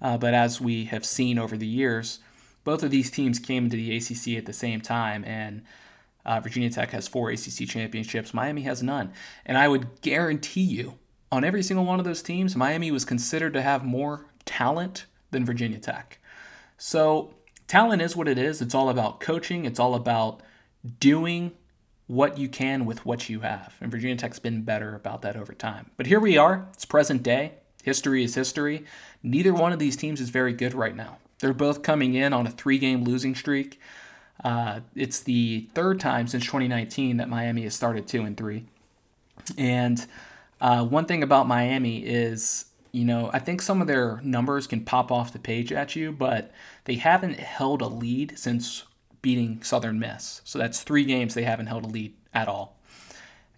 Uh, 0.00 0.16
but 0.16 0.34
as 0.34 0.60
we 0.60 0.84
have 0.86 1.04
seen 1.04 1.38
over 1.38 1.56
the 1.56 1.66
years, 1.66 2.20
both 2.62 2.82
of 2.82 2.90
these 2.90 3.10
teams 3.10 3.38
came 3.38 3.64
into 3.64 3.76
the 3.76 3.96
ACC 3.96 4.38
at 4.38 4.46
the 4.46 4.52
same 4.52 4.80
time, 4.80 5.24
and 5.24 5.62
uh, 6.24 6.40
Virginia 6.40 6.70
Tech 6.70 6.90
has 6.90 7.08
four 7.08 7.30
ACC 7.30 7.68
championships. 7.68 8.32
Miami 8.32 8.62
has 8.62 8.82
none. 8.82 9.12
And 9.44 9.58
I 9.58 9.68
would 9.68 10.00
guarantee 10.00 10.62
you, 10.62 10.98
on 11.30 11.44
every 11.44 11.62
single 11.62 11.84
one 11.84 11.98
of 11.98 12.04
those 12.04 12.22
teams, 12.22 12.56
Miami 12.56 12.90
was 12.90 13.04
considered 13.04 13.52
to 13.54 13.62
have 13.62 13.84
more 13.84 14.26
talent 14.44 15.06
than 15.34 15.44
Virginia 15.44 15.78
Tech. 15.78 16.18
So, 16.78 17.34
talent 17.68 18.00
is 18.00 18.16
what 18.16 18.28
it 18.28 18.38
is. 18.38 18.62
It's 18.62 18.74
all 18.74 18.88
about 18.88 19.20
coaching, 19.20 19.66
it's 19.66 19.78
all 19.78 19.94
about 19.94 20.40
doing 20.98 21.52
what 22.06 22.38
you 22.38 22.48
can 22.48 22.84
with 22.84 23.04
what 23.04 23.28
you 23.28 23.40
have. 23.40 23.76
And 23.80 23.90
Virginia 23.90 24.16
Tech's 24.16 24.38
been 24.38 24.62
better 24.62 24.94
about 24.94 25.22
that 25.22 25.36
over 25.36 25.52
time. 25.52 25.90
But 25.96 26.06
here 26.06 26.20
we 26.20 26.36
are, 26.36 26.66
it's 26.72 26.84
present 26.84 27.22
day. 27.22 27.52
History 27.82 28.24
is 28.24 28.34
history. 28.34 28.84
Neither 29.22 29.52
one 29.52 29.72
of 29.72 29.78
these 29.78 29.96
teams 29.96 30.20
is 30.20 30.30
very 30.30 30.54
good 30.54 30.74
right 30.74 30.96
now. 30.96 31.18
They're 31.40 31.52
both 31.52 31.82
coming 31.82 32.14
in 32.14 32.32
on 32.32 32.46
a 32.46 32.50
three 32.50 32.78
game 32.78 33.04
losing 33.04 33.34
streak. 33.34 33.80
Uh, 34.42 34.80
it's 34.94 35.20
the 35.20 35.68
third 35.74 36.00
time 36.00 36.26
since 36.26 36.44
2019 36.44 37.18
that 37.18 37.28
Miami 37.28 37.62
has 37.62 37.74
started 37.74 38.06
two 38.06 38.22
and 38.22 38.36
three. 38.36 38.64
And 39.58 40.04
uh, 40.60 40.84
one 40.84 41.04
thing 41.04 41.22
about 41.22 41.46
Miami 41.46 41.98
is, 41.98 42.66
you 42.94 43.04
know, 43.04 43.28
I 43.32 43.40
think 43.40 43.60
some 43.60 43.80
of 43.80 43.88
their 43.88 44.20
numbers 44.22 44.68
can 44.68 44.84
pop 44.84 45.10
off 45.10 45.32
the 45.32 45.40
page 45.40 45.72
at 45.72 45.96
you, 45.96 46.12
but 46.12 46.52
they 46.84 46.94
haven't 46.94 47.40
held 47.40 47.82
a 47.82 47.88
lead 47.88 48.38
since 48.38 48.84
beating 49.20 49.62
Southern 49.64 49.98
Miss. 49.98 50.42
So 50.44 50.60
that's 50.60 50.82
three 50.82 51.04
games 51.04 51.34
they 51.34 51.42
haven't 51.42 51.66
held 51.66 51.84
a 51.84 51.88
lead 51.88 52.14
at 52.32 52.46
all. 52.46 52.78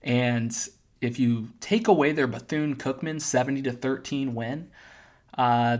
And 0.03 0.57
if 1.03 1.19
you 1.19 1.51
take 1.61 1.87
away 1.87 2.13
their 2.13 2.27
Bethune 2.27 2.77
Cookman 2.77 3.21
70 3.21 3.61
to 3.63 3.73
13 3.73 4.35
win, 4.35 4.71
uh, 5.37 5.79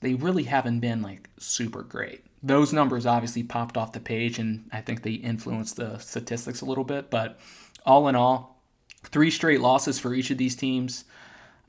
they 0.00 0.14
really 0.14 0.44
haven't 0.44 0.80
been 0.80 1.02
like 1.02 1.30
super 1.38 1.82
great. 1.82 2.24
Those 2.42 2.72
numbers 2.72 3.06
obviously 3.06 3.44
popped 3.44 3.76
off 3.76 3.92
the 3.92 4.00
page, 4.00 4.40
and 4.40 4.68
I 4.72 4.80
think 4.80 5.02
they 5.02 5.12
influenced 5.12 5.76
the 5.76 5.98
statistics 5.98 6.60
a 6.60 6.64
little 6.64 6.82
bit. 6.82 7.10
But 7.10 7.38
all 7.86 8.08
in 8.08 8.16
all, 8.16 8.60
three 9.04 9.30
straight 9.30 9.60
losses 9.60 10.00
for 10.00 10.12
each 10.12 10.32
of 10.32 10.38
these 10.38 10.56
teams. 10.56 11.04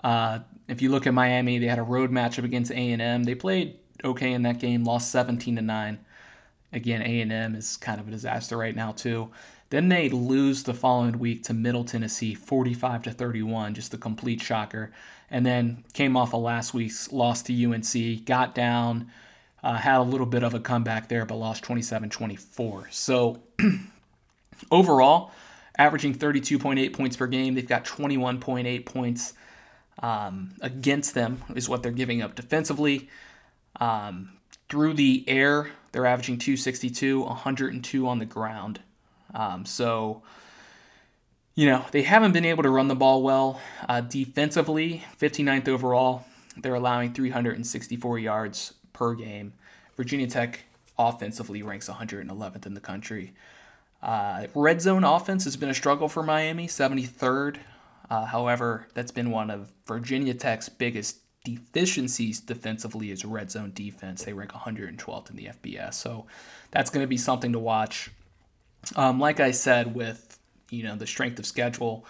Uh, 0.03 0.39
if 0.67 0.81
you 0.81 0.89
look 0.89 1.07
at 1.07 1.13
Miami, 1.13 1.59
they 1.59 1.67
had 1.67 1.79
a 1.79 1.83
road 1.83 2.11
matchup 2.11 2.43
against 2.43 2.71
A 2.71 2.91
and 2.91 3.01
M. 3.01 3.23
They 3.23 3.35
played 3.35 3.77
okay 4.03 4.33
in 4.33 4.43
that 4.43 4.59
game, 4.59 4.83
lost 4.83 5.11
17 5.11 5.55
to 5.55 5.61
nine. 5.61 5.99
Again, 6.71 7.01
A 7.01 7.21
and 7.21 7.31
M 7.31 7.55
is 7.55 7.77
kind 7.77 7.99
of 7.99 8.07
a 8.07 8.11
disaster 8.11 8.57
right 8.57 8.75
now 8.75 8.91
too. 8.91 9.29
Then 9.69 9.89
they 9.89 10.09
lose 10.09 10.63
the 10.63 10.73
following 10.73 11.17
week 11.17 11.43
to 11.45 11.53
Middle 11.53 11.83
Tennessee, 11.83 12.35
45 12.35 13.03
to 13.03 13.11
31, 13.11 13.73
just 13.73 13.93
a 13.93 13.97
complete 13.97 14.41
shocker. 14.41 14.91
And 15.31 15.45
then 15.45 15.83
came 15.93 16.15
off 16.15 16.33
of 16.33 16.41
last 16.41 16.73
week's 16.73 17.11
loss 17.11 17.41
to 17.43 17.65
UNC, 17.65 18.25
got 18.25 18.53
down, 18.53 19.09
uh, 19.63 19.77
had 19.77 19.97
a 19.97 20.03
little 20.03 20.27
bit 20.27 20.43
of 20.43 20.53
a 20.53 20.59
comeback 20.59 21.09
there, 21.09 21.25
but 21.25 21.35
lost 21.35 21.63
27 21.63 22.09
24. 22.09 22.89
So 22.91 23.41
overall, 24.71 25.31
averaging 25.77 26.15
32.8 26.15 26.93
points 26.93 27.15
per 27.15 27.27
game. 27.27 27.55
They've 27.55 27.67
got 27.67 27.85
21.8 27.85 28.85
points 28.85 29.33
um, 30.03 30.51
against 30.61 31.15
them, 31.15 31.41
is 31.55 31.67
what 31.67 31.81
they're 31.81 31.91
giving 31.91 32.21
up 32.21 32.35
defensively. 32.35 33.09
Um, 33.79 34.33
through 34.69 34.93
the 34.93 35.23
air, 35.27 35.71
they're 35.93 36.05
averaging 36.05 36.37
262, 36.37 37.21
102 37.21 38.07
on 38.07 38.19
the 38.19 38.25
ground. 38.25 38.81
Um, 39.33 39.65
so, 39.65 40.21
you 41.55 41.67
know, 41.67 41.85
they 41.91 42.03
haven't 42.03 42.33
been 42.33 42.45
able 42.45 42.63
to 42.63 42.69
run 42.69 42.89
the 42.89 42.95
ball 42.95 43.23
well. 43.23 43.61
Uh, 43.87 44.01
defensively, 44.01 45.03
59th 45.19 45.69
overall, 45.69 46.25
they're 46.57 46.75
allowing 46.75 47.13
364 47.13 48.19
yards 48.19 48.73
per 48.91 49.15
game. 49.15 49.53
Virginia 49.95 50.27
Tech 50.27 50.65
offensively 50.99 51.63
ranks 51.63 51.87
111th 51.87 52.65
in 52.65 52.73
the 52.73 52.81
country. 52.81 53.33
Uh, 54.01 54.47
red 54.53 54.81
zone 54.81 55.05
offense 55.05 55.45
has 55.45 55.55
been 55.55 55.69
a 55.69 55.73
struggle 55.73 56.09
for 56.09 56.23
Miami, 56.23 56.67
73rd. 56.67 57.57
Uh, 58.09 58.25
however, 58.25 58.87
that's 58.93 59.11
been 59.11 59.31
one 59.31 59.49
of 59.49 59.71
Virginia 59.87 60.33
Tech's 60.33 60.69
biggest 60.69 61.19
deficiencies 61.43 62.39
defensively 62.39 63.11
is 63.11 63.25
red 63.25 63.51
zone 63.51 63.71
defense. 63.73 64.23
They 64.23 64.33
rank 64.33 64.51
112th 64.51 65.29
in 65.29 65.35
the 65.35 65.45
FBS, 65.45 65.95
so 65.95 66.25
that's 66.71 66.89
going 66.89 67.03
to 67.03 67.07
be 67.07 67.17
something 67.17 67.53
to 67.53 67.59
watch. 67.59 68.11
Um, 68.95 69.19
like 69.19 69.39
I 69.39 69.51
said, 69.51 69.95
with 69.95 70.39
you 70.69 70.83
know 70.83 70.95
the 70.95 71.07
strength 71.07 71.39
of 71.39 71.45
schedule, 71.45 72.05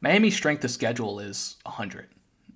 Miami's 0.00 0.36
strength 0.36 0.64
of 0.64 0.70
schedule 0.70 1.20
is 1.20 1.56
100. 1.64 2.08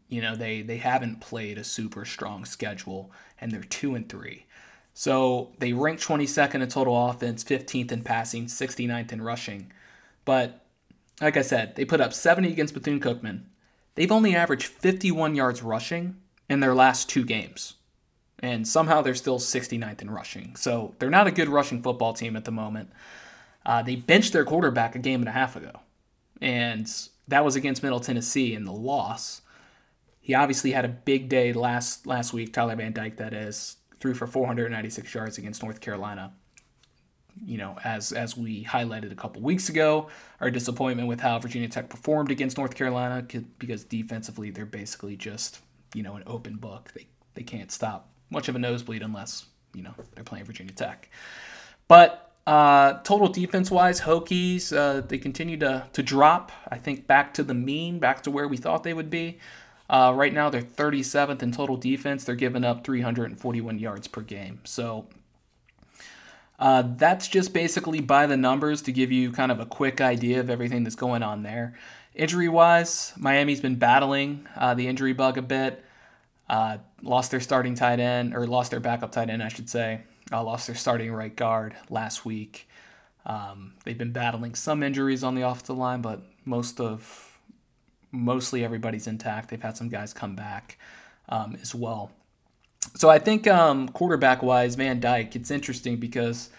You 0.09 0.23
know 0.23 0.37
they 0.37 0.62
they 0.62 0.79
haven't 0.79 1.21
played 1.21 1.59
a 1.59 1.64
super 1.64 2.05
strong 2.05 2.45
schedule, 2.45 3.11
and 3.40 3.51
they're 3.51 3.62
two 3.62 3.95
and 3.95 4.09
three. 4.09 4.47
So 4.95 5.53
they 5.59 5.73
rank 5.73 6.01
22nd 6.01 6.62
in 6.62 6.68
total 6.68 7.09
offense, 7.09 7.42
15th 7.45 7.92
in 7.92 8.03
passing, 8.03 8.45
69th 8.45 9.12
in 9.12 9.23
rushing. 9.23 9.73
But 10.27 10.62
like 11.22 11.37
I 11.37 11.42
said, 11.42 11.76
they 11.76 11.85
put 11.85 12.00
up 12.00 12.12
70 12.12 12.50
against 12.50 12.74
Bethune 12.74 13.00
Cookman. 13.00 13.44
They've 13.94 14.12
only 14.12 14.35
averaged 14.35 14.66
51 14.66 15.35
yards 15.35 15.62
rushing 15.62 16.16
in 16.48 16.61
their 16.61 16.74
last 16.74 17.08
two 17.08 17.24
games. 17.24 17.74
And 18.40 18.66
somehow 18.66 19.02
they're 19.02 19.14
still 19.14 19.38
69th 19.38 20.02
in 20.02 20.11
rushing. 20.11 20.56
So 20.56 20.94
they're 20.98 21.11
not 21.11 21.28
a 21.28 21.32
good 21.32 21.48
rushing 21.48 21.80
football 21.80 22.12
team 22.12 22.37
at 22.37 22.44
the 22.44 22.50
moment. 22.50 22.90
Uh, 23.64 23.82
they 23.82 23.94
benched 23.94 24.32
their 24.32 24.44
quarterback 24.44 24.96
a 24.96 24.98
game 24.98 25.20
and 25.20 25.28
a 25.28 25.32
half 25.32 25.54
ago, 25.54 25.70
and 26.40 26.90
that 27.28 27.44
was 27.44 27.54
against 27.54 27.85
Middle 27.85 28.00
Tennessee 28.00 28.54
in 28.54 28.64
the 28.64 28.72
loss. 28.72 29.42
He 30.20 30.35
obviously 30.35 30.72
had 30.72 30.85
a 30.85 30.88
big 30.88 31.28
day 31.28 31.52
last 31.52 32.04
last 32.04 32.32
week. 32.32 32.52
Tyler 32.52 32.74
Van 32.74 32.92
Dyke, 32.92 33.18
that 33.18 33.32
is, 33.32 33.76
threw 34.00 34.14
for 34.14 34.26
496 34.26 35.14
yards 35.14 35.38
against 35.38 35.62
North 35.62 35.80
Carolina. 35.80 36.32
You 37.45 37.59
know, 37.59 37.79
as 37.85 38.12
as 38.12 38.37
we 38.37 38.64
highlighted 38.64 39.12
a 39.12 39.14
couple 39.14 39.42
weeks 39.42 39.68
ago, 39.68 40.09
our 40.40 40.51
disappointment 40.51 41.09
with 41.09 41.21
how 41.21 41.38
Virginia 41.38 41.68
Tech 41.68 41.88
performed 41.88 42.31
against 42.31 42.59
North 42.59 42.75
Carolina 42.75 43.23
because 43.59 43.85
defensively 43.85 44.51
they're 44.51 44.66
basically 44.66 45.16
just 45.16 45.61
you 45.95 46.03
know 46.03 46.16
an 46.16 46.23
open 46.27 46.57
book. 46.57 46.92
They 46.95 47.07
they 47.35 47.42
can't 47.42 47.73
stop 47.73 48.11
much 48.31 48.49
of 48.49 48.57
a 48.57 48.59
nosebleed 48.59 49.03
unless 49.03 49.47
you 49.75 49.83
know 49.83 49.95
they're 50.14 50.25
playing 50.25 50.45
Virginia 50.45 50.73
Tech. 50.73 51.09
But 51.88 52.33
uh, 52.47 52.95
total 53.05 53.29
defense 53.29 53.71
wise, 53.71 54.01
Hokies, 54.01 54.77
uh, 54.77 55.01
they 55.03 55.18
continue 55.18 55.57
to, 55.59 55.87
to 55.92 56.03
drop, 56.03 56.51
I 56.68 56.77
think, 56.77 57.07
back 57.07 57.35
to 57.35 57.42
the 57.42 57.55
mean, 57.55 57.99
back 57.99 58.23
to 58.25 58.31
where 58.31 58.49
we 58.49 58.57
thought 58.57 58.83
they 58.83 58.95
would 58.95 59.11
be. 59.11 59.38
Uh, 59.88 60.12
right 60.14 60.33
now, 60.33 60.51
they're 60.51 60.62
37th 60.62 61.42
in 61.42 61.53
total 61.53 61.77
defense. 61.77 62.25
They're 62.25 62.35
giving 62.35 62.64
up 62.64 62.85
341 62.85 63.79
yards 63.79 64.09
per 64.09 64.23
game. 64.23 64.61
So 64.64 65.07
uh, 66.62 66.83
that's 66.96 67.29
just 67.29 67.53
basically 67.53 68.01
by 68.01 68.27
the 68.27 68.37
numbers 68.37 68.83
to 68.83 68.92
give 68.92 69.12
you 69.12 69.33
kind 69.33 69.53
of 69.53 69.61
a 69.61 69.66
quick 69.66 70.01
idea 70.01 70.40
of 70.40 70.48
everything 70.48 70.85
that's 70.85 70.96
going 70.96 71.22
on 71.22 71.42
there. 71.42 71.75
Injury 72.14 72.48
wise, 72.48 73.12
Miami's 73.16 73.61
been 73.61 73.77
battling 73.77 74.46
uh, 74.57 74.75
the 74.75 74.87
injury 74.87 75.12
bug 75.12 75.38
a 75.38 75.42
bit. 75.42 75.85
Uh, 76.48 76.79
lost 77.03 77.31
their 77.31 77.40
starting 77.40 77.75
tight 77.75 77.98
end, 77.98 78.35
or 78.35 78.46
lost 78.46 78.70
their 78.70 78.81
backup 78.81 79.12
tight 79.12 79.31
end, 79.31 79.42
I 79.42 79.48
should 79.48 79.70
say 79.70 80.03
uh, 80.33 80.42
lost 80.42 80.66
their 80.66 80.77
starting 80.77 81.12
right 81.12 81.35
guard 81.35 81.75
last 81.90 82.25
week. 82.25 82.68
Um, 83.25 83.75
they've 83.85 83.98
been 83.98 84.12
battling 84.12 84.55
some 84.55 84.83
injuries 84.83 85.22
on 85.22 85.35
the 85.35 85.42
offensive 85.42 85.77
line, 85.77 86.01
but 86.01 86.22
most 86.44 86.81
of 86.81 87.38
mostly 88.11 88.64
everybody's 88.64 89.07
intact. 89.07 89.51
They've 89.51 89.62
had 89.62 89.77
some 89.77 89.88
guys 89.88 90.12
come 90.12 90.35
back 90.35 90.79
um, 91.29 91.57
as 91.61 91.75
well. 91.75 92.11
So 92.95 93.09
I 93.09 93.18
think 93.18 93.47
um, 93.47 93.88
quarterback 93.88 94.42
wise, 94.42 94.75
Van 94.75 95.01
Dyke, 95.01 95.35
it's 95.37 95.51
interesting 95.51 95.97
because 95.97 96.51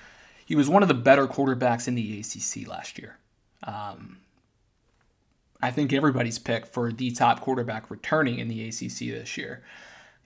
he 0.46 0.56
was 0.56 0.70
one 0.70 0.82
of 0.82 0.88
the 0.88 0.94
better 0.94 1.28
quarterbacks 1.28 1.88
in 1.88 1.96
the 1.96 2.20
ACC 2.20 2.68
last 2.68 2.98
year. 2.98 3.18
Um, 3.64 4.18
I 5.62 5.72
think 5.72 5.94
everybody's 5.94 6.40
pick 6.40 6.66
for 6.66 6.92
the 6.92 7.12
top 7.12 7.42
quarterback 7.42 7.90
returning 7.90 8.40
in 8.40 8.48
the 8.48 8.68
ACC 8.68 9.12
this 9.12 9.38
year 9.38 9.64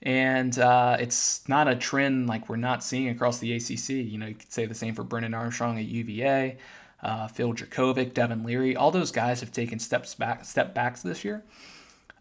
and 0.01 0.57
uh, 0.59 0.97
it's 0.99 1.47
not 1.49 1.67
a 1.67 1.75
trend 1.75 2.27
like 2.27 2.49
we're 2.49 2.55
not 2.55 2.83
seeing 2.83 3.09
across 3.09 3.39
the 3.39 3.53
ACC. 3.55 3.89
You 3.89 4.17
know, 4.17 4.27
you 4.27 4.35
could 4.35 4.51
say 4.51 4.65
the 4.65 4.75
same 4.75 4.93
for 4.93 5.03
Brennan 5.03 5.33
Armstrong 5.33 5.79
at 5.79 5.85
UVA, 5.85 6.57
uh, 7.01 7.27
Phil 7.27 7.53
Jurkovec, 7.53 8.13
Devin 8.13 8.43
Leary. 8.43 8.75
All 8.75 8.91
those 8.91 9.11
guys 9.11 9.39
have 9.39 9.51
taken 9.51 9.79
steps 9.79 10.13
back, 10.13 10.45
step 10.45 10.75
backs 10.75 11.01
this 11.01 11.23
year. 11.25 11.43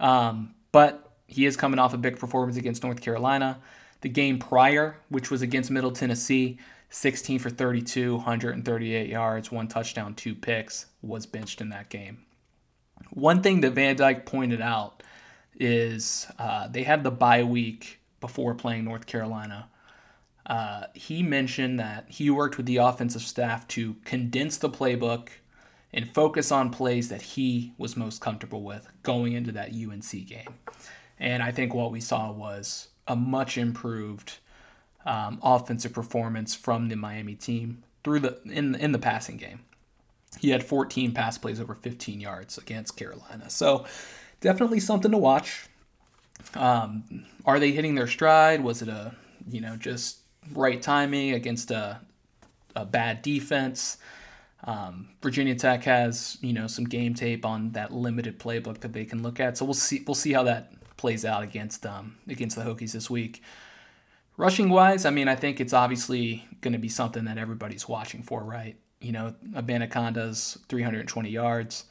Um, 0.00 0.54
but 0.72 1.05
he 1.26 1.46
is 1.46 1.56
coming 1.56 1.78
off 1.78 1.94
a 1.94 1.98
big 1.98 2.18
performance 2.18 2.56
against 2.56 2.82
North 2.82 3.00
Carolina. 3.00 3.58
The 4.00 4.08
game 4.08 4.38
prior, 4.38 4.96
which 5.08 5.30
was 5.30 5.42
against 5.42 5.70
Middle 5.70 5.90
Tennessee, 5.90 6.58
16 6.90 7.38
for 7.40 7.50
32, 7.50 8.14
138 8.16 9.08
yards, 9.08 9.50
one 9.50 9.68
touchdown, 9.68 10.14
two 10.14 10.34
picks, 10.34 10.86
was 11.02 11.26
benched 11.26 11.60
in 11.60 11.70
that 11.70 11.88
game. 11.88 12.24
One 13.10 13.42
thing 13.42 13.60
that 13.62 13.72
Van 13.72 13.96
Dyke 13.96 14.24
pointed 14.24 14.60
out 14.60 15.02
is 15.58 16.26
uh, 16.38 16.68
they 16.68 16.82
had 16.82 17.02
the 17.02 17.10
bye 17.10 17.42
week 17.42 18.00
before 18.20 18.54
playing 18.54 18.84
North 18.84 19.06
Carolina. 19.06 19.68
Uh, 20.44 20.84
he 20.94 21.22
mentioned 21.22 21.80
that 21.80 22.06
he 22.08 22.30
worked 22.30 22.56
with 22.56 22.66
the 22.66 22.76
offensive 22.76 23.22
staff 23.22 23.66
to 23.68 23.94
condense 24.04 24.56
the 24.58 24.70
playbook 24.70 25.28
and 25.92 26.08
focus 26.08 26.52
on 26.52 26.70
plays 26.70 27.08
that 27.08 27.22
he 27.22 27.72
was 27.78 27.96
most 27.96 28.20
comfortable 28.20 28.62
with 28.62 28.86
going 29.02 29.32
into 29.32 29.50
that 29.52 29.70
UNC 29.70 30.26
game. 30.26 30.54
And 31.18 31.42
I 31.42 31.50
think 31.50 31.74
what 31.74 31.90
we 31.90 32.00
saw 32.00 32.30
was 32.30 32.88
a 33.06 33.16
much 33.16 33.56
improved 33.56 34.38
um, 35.04 35.38
offensive 35.42 35.92
performance 35.92 36.54
from 36.54 36.88
the 36.88 36.96
Miami 36.96 37.34
team 37.34 37.84
through 38.04 38.20
the 38.20 38.40
in 38.44 38.74
in 38.74 38.92
the 38.92 38.98
passing 38.98 39.36
game. 39.36 39.60
He 40.38 40.50
had 40.50 40.62
14 40.62 41.12
pass 41.12 41.38
plays 41.38 41.60
over 41.60 41.74
15 41.74 42.20
yards 42.20 42.58
against 42.58 42.96
Carolina. 42.96 43.48
So 43.48 43.86
definitely 44.40 44.80
something 44.80 45.12
to 45.12 45.18
watch. 45.18 45.66
Um, 46.54 47.24
are 47.44 47.58
they 47.58 47.72
hitting 47.72 47.94
their 47.94 48.06
stride? 48.06 48.62
Was 48.62 48.82
it 48.82 48.88
a 48.88 49.14
you 49.48 49.60
know 49.60 49.76
just 49.76 50.18
right 50.52 50.80
timing 50.80 51.32
against 51.32 51.70
a, 51.70 52.00
a 52.74 52.84
bad 52.84 53.22
defense? 53.22 53.98
Um, 54.64 55.10
Virginia 55.22 55.54
Tech 55.54 55.84
has 55.84 56.38
you 56.40 56.52
know 56.52 56.66
some 56.66 56.84
game 56.84 57.14
tape 57.14 57.44
on 57.44 57.72
that 57.72 57.92
limited 57.92 58.38
playbook 58.38 58.80
that 58.80 58.92
they 58.92 59.04
can 59.04 59.22
look 59.22 59.38
at, 59.40 59.56
so 59.56 59.64
we'll 59.64 59.74
see 59.74 60.02
we'll 60.06 60.14
see 60.14 60.32
how 60.32 60.42
that 60.44 60.72
plays 60.96 61.24
out 61.24 61.42
against 61.42 61.84
um, 61.86 62.16
against 62.28 62.56
the 62.56 62.62
Hokies 62.62 62.92
this 62.92 63.10
week. 63.10 63.42
Rushing 64.36 64.68
wise, 64.68 65.06
I 65.06 65.10
mean, 65.10 65.28
I 65.28 65.34
think 65.34 65.60
it's 65.60 65.72
obviously 65.72 66.46
going 66.60 66.72
to 66.72 66.78
be 66.78 66.90
something 66.90 67.24
that 67.24 67.38
everybody's 67.38 67.88
watching 67.88 68.22
for, 68.22 68.44
right? 68.44 68.76
You 69.00 69.12
know, 69.12 69.34
Abanikanda 69.52 70.58
320 70.68 71.30
yards. 71.30 71.84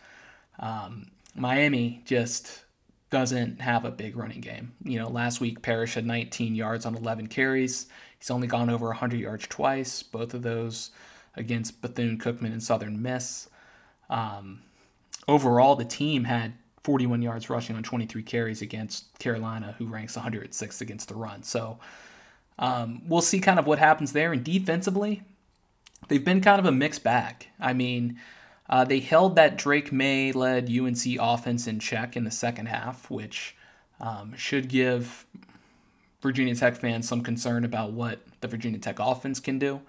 Um, 0.59 1.07
Miami 1.33 2.03
just 2.05 2.65
doesn't 3.09 3.61
have 3.61 3.85
a 3.85 3.91
big 3.91 4.15
running 4.15 4.41
game. 4.41 4.73
You 4.83 4.99
know, 4.99 5.09
last 5.09 5.41
week 5.41 5.61
Parrish 5.61 5.95
had 5.95 6.05
19 6.05 6.53
yards 6.53 6.85
on 6.85 6.95
11 6.95 7.27
carries. 7.27 7.87
He's 8.19 8.29
only 8.29 8.47
gone 8.47 8.69
over 8.69 8.87
100 8.87 9.19
yards 9.19 9.47
twice, 9.47 10.03
both 10.03 10.33
of 10.33 10.41
those 10.41 10.91
against 11.35 11.81
Bethune 11.81 12.17
Cookman 12.17 12.51
and 12.51 12.63
Southern 12.63 13.01
Miss. 13.01 13.49
Um, 14.09 14.61
overall, 15.27 15.75
the 15.75 15.85
team 15.85 16.25
had 16.25 16.53
41 16.85 17.23
yards 17.23 17.49
rushing 17.49 17.75
on 17.75 17.81
23 17.81 18.21
carries 18.21 18.61
against 18.61 19.17
Carolina, 19.17 19.73
who 19.79 19.87
ranks 19.87 20.15
106th 20.15 20.81
against 20.81 21.09
the 21.09 21.15
run. 21.15 21.41
So 21.41 21.79
um, 22.59 23.01
we'll 23.07 23.23
see 23.23 23.39
kind 23.39 23.57
of 23.57 23.65
what 23.65 23.79
happens 23.79 24.13
there. 24.13 24.31
And 24.31 24.43
defensively, 24.43 25.23
they've 26.09 26.23
been 26.23 26.41
kind 26.41 26.59
of 26.59 26.67
a 26.67 26.71
mixed 26.71 27.03
bag. 27.03 27.47
I 27.59 27.73
mean, 27.73 28.19
uh, 28.69 28.85
they 28.85 28.99
held 28.99 29.35
that 29.35 29.57
Drake 29.57 29.91
Maye 29.91 30.31
led 30.31 30.69
UNC 30.69 31.03
offense 31.19 31.65
in 31.65 31.79
check 31.79 32.15
in 32.15 32.23
the 32.23 32.29
second 32.29 32.67
half, 32.67 33.09
which 33.09 33.55
um, 33.99 34.35
should 34.37 34.69
give 34.69 35.25
Virginia 36.21 36.53
Tech 36.53 36.75
fans 36.75 37.07
some 37.07 37.21
concern 37.21 37.65
about 37.65 37.93
what 37.93 38.19
the 38.41 38.47
Virginia 38.47 38.77
Tech 38.77 38.99
offense 38.99 39.39
can 39.39 39.57
do. 39.57 39.81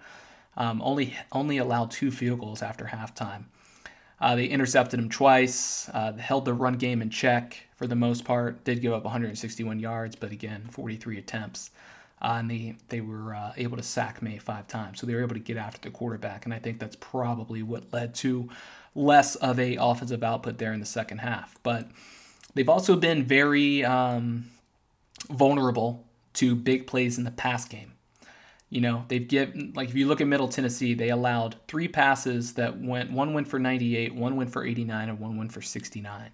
Um, 0.57 0.81
only 0.81 1.15
only 1.31 1.59
allowed 1.59 1.91
two 1.91 2.11
field 2.11 2.41
goals 2.41 2.63
after 2.63 2.87
halftime. 2.87 3.45
Uh, 4.21 4.35
they 4.35 4.47
intercepted 4.47 4.99
him 4.99 5.09
twice, 5.09 5.89
uh, 5.91 6.13
held 6.15 6.45
the 6.45 6.55
run 6.55 6.75
game 6.75 7.03
in 7.03 7.11
check 7.11 7.59
for 7.75 7.87
the 7.87 7.95
most 7.95 8.25
part. 8.25 8.65
Did 8.65 8.81
give 8.81 8.93
up 8.93 9.05
161 9.05 9.79
yards, 9.79 10.17
but 10.17 10.33
again, 10.33 10.67
43 10.71 11.19
attempts. 11.19 11.71
Uh, 12.21 12.37
and 12.39 12.51
they, 12.51 12.77
they 12.89 13.03
were 13.03 13.35
uh, 13.35 13.53
able 13.59 13.77
to 13.77 13.83
sack 13.83 14.23
Maye 14.23 14.39
five 14.39 14.67
times. 14.69 15.01
So 15.01 15.07
they 15.07 15.15
were 15.15 15.21
able 15.21 15.35
to 15.35 15.41
get 15.41 15.59
after 15.59 15.81
the 15.81 15.91
quarterback. 15.91 16.47
And 16.47 16.55
I 16.55 16.59
think 16.59 16.79
that's 16.79 16.97
probably 16.97 17.63
what 17.63 17.93
led 17.93 18.15
to 18.17 18.49
less 18.95 19.35
of 19.37 19.61
a 19.61 19.77
offensive 19.77 20.23
output 20.23 20.57
there 20.57 20.73
in 20.73 20.81
the 20.81 20.87
second 20.87 21.19
half. 21.19 21.57
But 21.63 21.91
they've 22.55 22.69
also 22.69 22.97
been 22.97 23.23
very 23.23 23.85
um, 23.85 24.47
vulnerable 25.31 26.07
to 26.35 26.55
big 26.55 26.87
plays 26.87 27.19
in 27.19 27.25
the 27.25 27.31
pass 27.31 27.67
game. 27.67 27.93
You 28.69 28.81
know, 28.81 29.05
they've 29.09 29.27
given 29.27 29.73
like 29.77 29.89
if 29.89 29.95
you 29.95 30.07
look 30.09 30.21
at 30.21 30.27
Middle 30.27 30.49
Tennessee, 30.49 30.95
they 30.95 31.11
allowed 31.11 31.57
three 31.69 31.89
passes 31.89 32.55
that 32.55 32.81
went 32.81 33.13
one 33.13 33.33
went 33.33 33.49
for 33.49 33.59
98, 33.59 34.15
one 34.15 34.37
went 34.37 34.51
for 34.51 34.65
89, 34.65 35.09
and 35.09 35.21
one 35.21 35.37
went 35.37 35.53
for 35.53 35.63
69. 35.63 36.31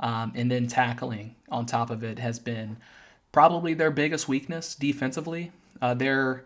Um, 0.00 0.32
and 0.34 0.50
then 0.50 0.66
tackling 0.66 1.34
on 1.50 1.66
top 1.66 1.90
of 1.90 2.02
it 2.04 2.18
has 2.18 2.38
been 2.38 2.78
probably 3.32 3.74
their 3.74 3.90
biggest 3.90 4.28
weakness 4.28 4.74
defensively. 4.74 5.52
Uh, 5.82 5.94
they're 5.94 6.44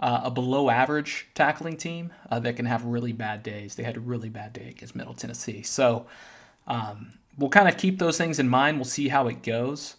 uh, 0.00 0.22
a 0.24 0.30
below 0.30 0.70
average 0.70 1.28
tackling 1.34 1.76
team 1.76 2.12
uh, 2.30 2.38
that 2.40 2.56
can 2.56 2.66
have 2.66 2.84
really 2.84 3.12
bad 3.12 3.42
days. 3.42 3.74
They 3.74 3.82
had 3.82 3.96
a 3.96 4.00
really 4.00 4.28
bad 4.28 4.52
day 4.52 4.68
against 4.68 4.94
Middle 4.94 5.14
Tennessee. 5.14 5.62
So 5.62 6.06
um, 6.66 7.14
we'll 7.38 7.50
kind 7.50 7.68
of 7.68 7.76
keep 7.76 7.98
those 7.98 8.18
things 8.18 8.38
in 8.38 8.48
mind. 8.48 8.78
We'll 8.78 8.84
see 8.84 9.08
how 9.08 9.28
it 9.28 9.42
goes. 9.42 9.96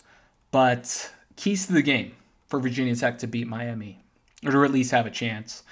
But 0.51 1.11
keys 1.35 1.67
to 1.67 1.73
the 1.73 1.81
game 1.81 2.13
for 2.47 2.59
Virginia 2.59 2.95
Tech 2.95 3.19
to 3.19 3.27
beat 3.27 3.47
Miami 3.47 4.04
or 4.53 4.65
at 4.65 4.71
least 4.71 4.91
have 4.91 5.05
a 5.05 5.11
chance. 5.11 5.63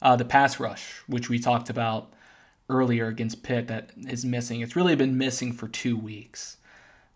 Uh, 0.00 0.16
the 0.16 0.24
pass 0.24 0.58
rush, 0.58 1.02
which 1.06 1.28
we 1.28 1.38
talked 1.38 1.70
about 1.70 2.12
earlier 2.68 3.06
against 3.06 3.42
Pitt, 3.42 3.68
that 3.68 3.90
is 4.08 4.24
missing. 4.24 4.60
It's 4.60 4.76
really 4.76 4.96
been 4.96 5.18
missing 5.18 5.52
for 5.52 5.68
two 5.68 5.96
weeks. 5.96 6.56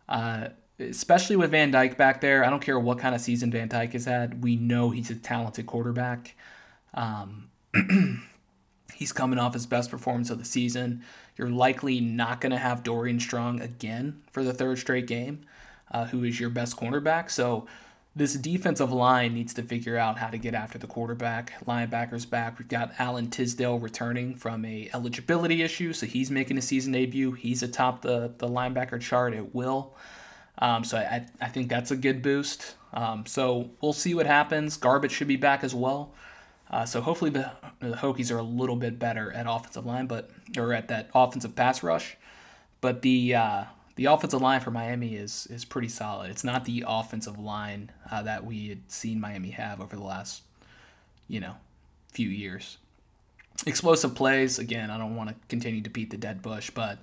Uh, 0.08 0.48
especially 0.78 1.36
with 1.36 1.50
Van 1.50 1.70
Dyke 1.70 1.96
back 1.96 2.20
there. 2.20 2.44
I 2.44 2.50
don't 2.50 2.62
care 2.62 2.78
what 2.78 2.98
kind 2.98 3.14
of 3.14 3.20
season 3.20 3.50
Van 3.50 3.68
Dyke 3.68 3.92
has 3.94 4.04
had. 4.04 4.42
We 4.42 4.56
know 4.56 4.90
he's 4.90 5.10
a 5.10 5.14
talented 5.14 5.66
quarterback. 5.66 6.34
Um, 6.94 7.50
he's 8.94 9.12
coming 9.12 9.38
off 9.38 9.54
his 9.54 9.66
best 9.66 9.90
performance 9.90 10.30
of 10.30 10.38
the 10.38 10.44
season. 10.44 11.02
You're 11.36 11.50
likely 11.50 12.00
not 12.00 12.40
going 12.40 12.52
to 12.52 12.58
have 12.58 12.82
Dorian 12.82 13.20
Strong 13.20 13.60
again 13.60 14.22
for 14.30 14.42
the 14.42 14.52
third 14.52 14.78
straight 14.78 15.06
game, 15.06 15.40
uh, 15.90 16.06
who 16.06 16.24
is 16.24 16.40
your 16.40 16.50
best 16.50 16.76
cornerback. 16.76 17.30
So 17.30 17.66
this 18.16 18.32
defensive 18.32 18.90
line 18.90 19.34
needs 19.34 19.52
to 19.54 19.62
figure 19.62 19.98
out 19.98 20.18
how 20.18 20.28
to 20.28 20.38
get 20.38 20.54
after 20.54 20.78
the 20.78 20.86
quarterback. 20.86 21.52
Linebackers 21.66 22.28
back. 22.28 22.58
We've 22.58 22.66
got 22.66 22.94
Alan 22.98 23.28
Tisdale 23.28 23.78
returning 23.78 24.34
from 24.34 24.64
a 24.64 24.88
eligibility 24.94 25.62
issue, 25.62 25.92
so 25.92 26.06
he's 26.06 26.30
making 26.30 26.56
a 26.56 26.62
season 26.62 26.92
debut. 26.92 27.32
He's 27.32 27.62
atop 27.62 28.00
the 28.00 28.32
the 28.38 28.48
linebacker 28.48 28.98
chart 29.00 29.34
at 29.34 29.54
will. 29.54 29.94
Um, 30.58 30.82
so 30.82 30.96
I, 30.96 31.26
I 31.42 31.48
think 31.48 31.68
that's 31.68 31.90
a 31.90 31.96
good 31.96 32.22
boost. 32.22 32.76
Um, 32.94 33.26
so 33.26 33.68
we'll 33.82 33.92
see 33.92 34.14
what 34.14 34.24
happens. 34.24 34.78
Garbutt 34.78 35.10
should 35.10 35.28
be 35.28 35.36
back 35.36 35.62
as 35.62 35.74
well. 35.74 36.14
Uh, 36.70 36.86
so 36.86 37.02
hopefully 37.02 37.30
the, 37.30 37.52
the 37.80 37.96
Hokies 37.96 38.32
are 38.32 38.38
a 38.38 38.42
little 38.42 38.76
bit 38.76 38.98
better 38.98 39.30
at 39.32 39.44
offensive 39.46 39.84
line, 39.84 40.06
but 40.06 40.30
or 40.56 40.72
at 40.72 40.88
that 40.88 41.10
offensive 41.14 41.54
pass 41.54 41.82
rush. 41.82 42.16
But 42.80 43.02
the 43.02 43.34
uh, 43.34 43.64
the 43.96 44.04
offensive 44.06 44.42
line 44.42 44.60
for 44.60 44.70
Miami 44.70 45.16
is 45.16 45.46
is 45.50 45.64
pretty 45.64 45.88
solid. 45.88 46.30
It's 46.30 46.44
not 46.44 46.64
the 46.64 46.84
offensive 46.86 47.38
line 47.38 47.90
uh, 48.10 48.22
that 48.22 48.44
we 48.44 48.68
had 48.68 48.90
seen 48.90 49.20
Miami 49.20 49.50
have 49.50 49.80
over 49.80 49.96
the 49.96 50.02
last, 50.02 50.42
you 51.28 51.40
know, 51.40 51.56
few 52.12 52.28
years. 52.28 52.78
Explosive 53.66 54.14
plays. 54.14 54.58
Again, 54.58 54.90
I 54.90 54.98
don't 54.98 55.16
want 55.16 55.30
to 55.30 55.36
continue 55.48 55.80
to 55.80 55.90
beat 55.90 56.10
the 56.10 56.18
dead 56.18 56.42
bush, 56.42 56.70
but 56.70 56.98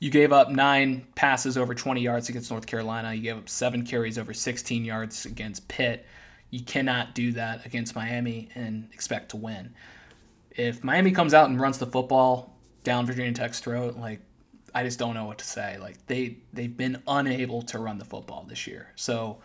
you 0.00 0.10
gave 0.10 0.32
up 0.32 0.50
nine 0.50 1.06
passes 1.14 1.56
over 1.56 1.76
20 1.76 2.00
yards 2.00 2.28
against 2.28 2.50
North 2.50 2.66
Carolina. 2.66 3.14
You 3.14 3.22
gave 3.22 3.36
up 3.36 3.48
seven 3.48 3.86
carries 3.86 4.18
over 4.18 4.34
16 4.34 4.84
yards 4.84 5.24
against 5.24 5.68
Pitt. 5.68 6.04
You 6.50 6.60
cannot 6.60 7.14
do 7.14 7.30
that 7.32 7.64
against 7.64 7.94
Miami 7.94 8.48
and 8.56 8.88
expect 8.92 9.30
to 9.30 9.36
win. 9.36 9.74
If 10.50 10.82
Miami 10.82 11.12
comes 11.12 11.32
out 11.32 11.48
and 11.48 11.60
runs 11.60 11.78
the 11.78 11.86
football 11.86 12.56
down 12.82 13.06
Virginia 13.06 13.32
Tech's 13.32 13.60
throat, 13.60 13.96
like 13.96 14.20
I 14.74 14.84
just 14.84 14.98
don't 14.98 15.14
know 15.14 15.24
what 15.24 15.38
to 15.38 15.44
say. 15.44 15.78
Like 15.78 16.06
they 16.06 16.38
they've 16.52 16.76
been 16.76 17.02
unable 17.06 17.62
to 17.62 17.78
run 17.78 17.98
the 17.98 18.04
football 18.04 18.44
this 18.48 18.66
year. 18.66 18.88
So 18.96 19.38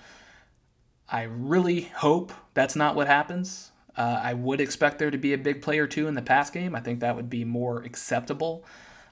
I 1.09 1.23
really 1.23 1.81
hope 1.81 2.31
that's 2.53 2.75
not 2.75 2.95
what 2.95 3.07
happens. 3.07 3.71
Uh, 3.95 4.19
I 4.21 4.33
would 4.33 4.61
expect 4.61 4.99
there 4.99 5.09
to 5.09 5.17
be 5.17 5.33
a 5.33 5.37
big 5.37 5.61
play 5.61 5.79
or 5.79 5.87
two 5.87 6.07
in 6.07 6.13
the 6.13 6.21
pass 6.21 6.49
game. 6.49 6.75
I 6.75 6.81
think 6.81 6.99
that 6.99 7.15
would 7.15 7.29
be 7.29 7.43
more 7.43 7.81
acceptable. 7.81 8.63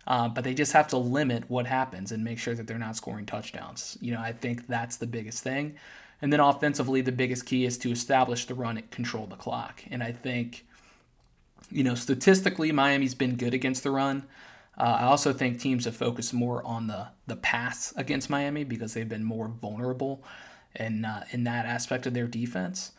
Uh, 0.07 0.27
but 0.27 0.43
they 0.43 0.53
just 0.53 0.73
have 0.73 0.87
to 0.89 0.97
limit 0.97 1.49
what 1.49 1.65
happens 1.65 2.11
and 2.11 2.23
make 2.23 2.37
sure 2.37 2.53
that 2.53 2.67
they're 2.67 2.77
not 2.77 2.95
scoring 2.95 3.25
touchdowns. 3.25 3.97
You 4.01 4.13
know, 4.13 4.19
I 4.19 4.33
think 4.33 4.67
that's 4.67 4.97
the 4.97 5.07
biggest 5.07 5.43
thing. 5.43 5.75
And 6.21 6.31
then 6.31 6.39
offensively, 6.39 7.01
the 7.01 7.11
biggest 7.11 7.45
key 7.45 7.65
is 7.65 7.77
to 7.79 7.91
establish 7.91 8.45
the 8.45 8.53
run 8.53 8.77
and 8.77 8.89
control 8.91 9.25
the 9.25 9.35
clock. 9.35 9.83
And 9.89 10.03
I 10.03 10.11
think, 10.11 10.65
you 11.71 11.83
know, 11.83 11.95
statistically, 11.95 12.71
Miami's 12.71 13.15
been 13.15 13.35
good 13.35 13.53
against 13.53 13.83
the 13.83 13.91
run. 13.91 14.25
Uh, 14.77 14.97
I 14.99 15.03
also 15.03 15.31
think 15.31 15.59
teams 15.59 15.85
have 15.85 15.95
focused 15.95 16.33
more 16.33 16.65
on 16.65 16.87
the 16.87 17.07
the 17.27 17.35
pass 17.35 17.93
against 17.95 18.29
Miami 18.29 18.63
because 18.63 18.93
they've 18.93 19.07
been 19.07 19.23
more 19.23 19.47
vulnerable 19.47 20.23
in 20.75 21.05
uh, 21.05 21.25
in 21.31 21.43
that 21.45 21.65
aspect 21.65 22.05
of 22.05 22.13
their 22.13 22.27
defense. 22.27 22.91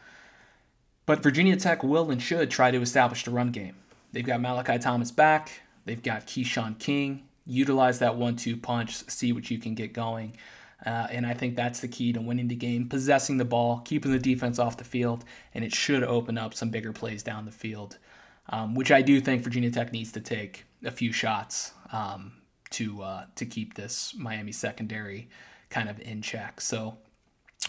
But 1.04 1.22
Virginia 1.22 1.56
Tech 1.56 1.84
will 1.84 2.10
and 2.10 2.20
should 2.20 2.50
try 2.50 2.70
to 2.70 2.80
establish 2.80 3.24
the 3.24 3.30
run 3.30 3.52
game. 3.52 3.76
They've 4.12 4.26
got 4.26 4.40
Malachi 4.40 4.78
Thomas 4.78 5.10
back. 5.10 5.60
They've 5.84 6.02
got 6.02 6.26
Keshawn 6.26 6.78
King. 6.78 7.22
Utilize 7.46 8.00
that 8.00 8.16
one-two 8.16 8.56
punch. 8.56 9.08
See 9.08 9.32
what 9.32 9.50
you 9.50 9.58
can 9.58 9.74
get 9.74 9.92
going. 9.92 10.36
Uh, 10.84 11.06
and 11.10 11.24
I 11.24 11.32
think 11.32 11.54
that's 11.54 11.80
the 11.80 11.88
key 11.88 12.12
to 12.12 12.20
winning 12.20 12.48
the 12.48 12.56
game: 12.56 12.88
possessing 12.88 13.36
the 13.36 13.44
ball, 13.44 13.82
keeping 13.84 14.12
the 14.12 14.18
defense 14.18 14.58
off 14.58 14.76
the 14.76 14.84
field, 14.84 15.24
and 15.54 15.64
it 15.64 15.74
should 15.74 16.02
open 16.02 16.36
up 16.38 16.54
some 16.54 16.70
bigger 16.70 16.92
plays 16.92 17.22
down 17.22 17.44
the 17.44 17.52
field, 17.52 17.98
um, 18.48 18.74
which 18.74 18.90
I 18.90 19.02
do 19.02 19.20
think 19.20 19.42
Virginia 19.42 19.70
Tech 19.70 19.92
needs 19.92 20.12
to 20.12 20.20
take 20.20 20.64
a 20.84 20.90
few 20.90 21.12
shots 21.12 21.72
um, 21.92 22.32
to 22.70 23.02
uh, 23.02 23.24
to 23.36 23.46
keep 23.46 23.74
this 23.74 24.14
Miami 24.16 24.52
secondary 24.52 25.28
kind 25.70 25.88
of 25.88 26.00
in 26.00 26.22
check. 26.22 26.60
So 26.60 26.98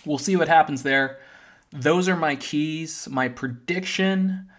we'll 0.06 0.18
see 0.18 0.36
what 0.36 0.48
happens 0.48 0.84
there. 0.84 1.20
Those 1.72 2.08
are 2.08 2.16
my 2.16 2.36
keys. 2.36 3.08
My 3.10 3.28
prediction. 3.28 4.50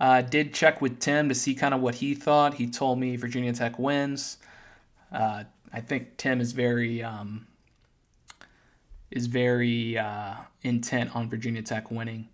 Uh, 0.00 0.20
did 0.20 0.52
check 0.52 0.82
with 0.82 0.98
Tim 0.98 1.28
to 1.28 1.34
see 1.34 1.54
kind 1.54 1.72
of 1.72 1.80
what 1.80 1.94
he 1.94 2.14
thought. 2.14 2.54
He 2.54 2.66
told 2.66 2.98
me 2.98 3.16
Virginia 3.16 3.52
Tech 3.52 3.78
wins. 3.78 4.38
Uh, 5.12 5.44
I 5.72 5.80
think 5.80 6.16
Tim 6.16 6.40
is 6.40 6.52
very 6.52 7.02
um, 7.02 7.46
is 9.10 9.26
very 9.26 9.96
uh, 9.96 10.34
intent 10.62 11.14
on 11.14 11.30
Virginia 11.30 11.62
Tech 11.62 11.92
winning, 11.92 12.28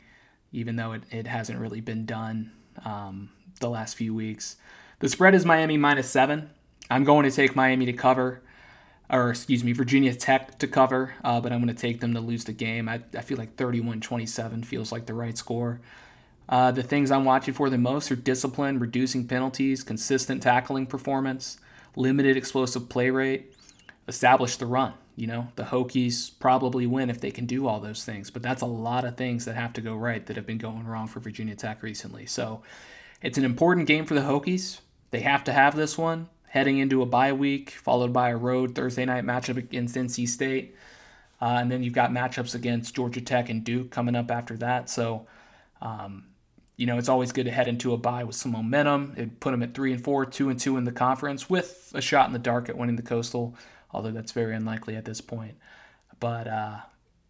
even 0.52 0.76
though 0.76 0.92
it, 0.92 1.02
it 1.10 1.26
hasn't 1.26 1.58
really 1.58 1.82
been 1.82 2.06
done 2.06 2.50
um, 2.84 3.30
the 3.60 3.70
last 3.70 3.94
few 3.94 4.14
weeks. 4.14 4.56
The 5.00 5.08
spread 5.08 5.34
is 5.34 5.44
Miami 5.44 5.76
minus 5.76 6.10
seven. 6.10 6.50
I'm 6.90 7.04
going 7.04 7.24
to 7.24 7.34
take 7.34 7.54
Miami 7.54 7.86
to 7.86 7.92
cover, 7.92 8.42
or 9.08 9.30
excuse 9.30 9.62
me, 9.62 9.72
Virginia 9.72 10.14
Tech 10.14 10.58
to 10.58 10.66
cover, 10.66 11.14
uh, 11.22 11.40
but 11.40 11.52
I'm 11.52 11.62
going 11.62 11.74
to 11.74 11.80
take 11.80 12.00
them 12.00 12.14
to 12.14 12.20
lose 12.20 12.44
the 12.44 12.52
game. 12.52 12.88
I, 12.88 13.00
I 13.16 13.20
feel 13.20 13.38
like 13.38 13.56
31 13.56 14.00
27 14.00 14.64
feels 14.64 14.90
like 14.90 15.06
the 15.06 15.14
right 15.14 15.38
score. 15.38 15.80
Uh, 16.48 16.72
the 16.72 16.82
things 16.82 17.12
I'm 17.12 17.24
watching 17.24 17.54
for 17.54 17.70
the 17.70 17.78
most 17.78 18.10
are 18.10 18.16
discipline, 18.16 18.80
reducing 18.80 19.28
penalties, 19.28 19.84
consistent 19.84 20.42
tackling 20.42 20.86
performance, 20.86 21.58
limited 21.94 22.36
explosive 22.36 22.88
play 22.88 23.10
rate, 23.10 23.54
establish 24.08 24.56
the 24.56 24.66
run. 24.66 24.94
You 25.20 25.26
know, 25.26 25.48
the 25.56 25.64
Hokies 25.64 26.30
probably 26.38 26.86
win 26.86 27.10
if 27.10 27.20
they 27.20 27.30
can 27.30 27.44
do 27.44 27.66
all 27.66 27.78
those 27.78 28.04
things, 28.04 28.30
but 28.30 28.42
that's 28.42 28.62
a 28.62 28.66
lot 28.66 29.04
of 29.04 29.18
things 29.18 29.44
that 29.44 29.54
have 29.54 29.74
to 29.74 29.82
go 29.82 29.94
right 29.94 30.24
that 30.24 30.36
have 30.36 30.46
been 30.46 30.56
going 30.56 30.86
wrong 30.86 31.08
for 31.08 31.20
Virginia 31.20 31.54
Tech 31.54 31.82
recently. 31.82 32.24
So 32.24 32.62
it's 33.20 33.36
an 33.36 33.44
important 33.44 33.86
game 33.86 34.06
for 34.06 34.14
the 34.14 34.22
Hokies. 34.22 34.80
They 35.10 35.20
have 35.20 35.44
to 35.44 35.52
have 35.52 35.76
this 35.76 35.98
one 35.98 36.30
heading 36.48 36.78
into 36.78 37.02
a 37.02 37.06
bye 37.06 37.34
week, 37.34 37.70
followed 37.70 38.14
by 38.14 38.30
a 38.30 38.36
road 38.36 38.74
Thursday 38.74 39.04
night 39.04 39.24
matchup 39.24 39.58
against 39.58 39.94
NC 39.94 40.26
State. 40.26 40.74
Uh, 41.38 41.58
and 41.60 41.70
then 41.70 41.82
you've 41.82 41.92
got 41.92 42.10
matchups 42.10 42.54
against 42.54 42.94
Georgia 42.94 43.20
Tech 43.20 43.50
and 43.50 43.62
Duke 43.62 43.90
coming 43.90 44.16
up 44.16 44.30
after 44.30 44.56
that. 44.56 44.88
So, 44.88 45.26
um, 45.82 46.24
you 46.78 46.86
know, 46.86 46.96
it's 46.96 47.10
always 47.10 47.30
good 47.30 47.44
to 47.44 47.50
head 47.50 47.68
into 47.68 47.92
a 47.92 47.98
bye 47.98 48.24
with 48.24 48.36
some 48.36 48.52
momentum. 48.52 49.12
It 49.18 49.38
put 49.38 49.50
them 49.50 49.62
at 49.62 49.74
three 49.74 49.92
and 49.92 50.02
four, 50.02 50.24
two 50.24 50.48
and 50.48 50.58
two 50.58 50.78
in 50.78 50.84
the 50.84 50.92
conference, 50.92 51.50
with 51.50 51.92
a 51.94 52.00
shot 52.00 52.26
in 52.26 52.32
the 52.32 52.38
dark 52.38 52.70
at 52.70 52.78
winning 52.78 52.96
the 52.96 53.02
Coastal, 53.02 53.54
although 53.92 54.10
that's 54.10 54.32
very 54.32 54.54
unlikely 54.54 54.96
at 54.96 55.04
this 55.04 55.20
point. 55.20 55.54
But 56.18 56.46
uh, 56.46 56.76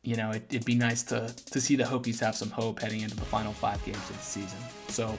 you 0.03 0.17
know, 0.17 0.31
it, 0.31 0.45
would 0.53 0.65
be 0.65 0.75
nice 0.75 1.03
to 1.05 1.35
to 1.53 1.61
see 1.61 1.77
the 1.77 1.85
Hokies 1.85 2.21
have 2.21 2.35
some 2.35 2.51
hope 2.51 2.81
heading 2.81 3.01
into 3.01 3.17
the 3.17 3.25
final 3.25 3.53
five 3.53 3.85
games 3.85 3.99
of 4.11 4.17
the 4.17 4.23
season. 4.23 4.59
So 4.89 5.17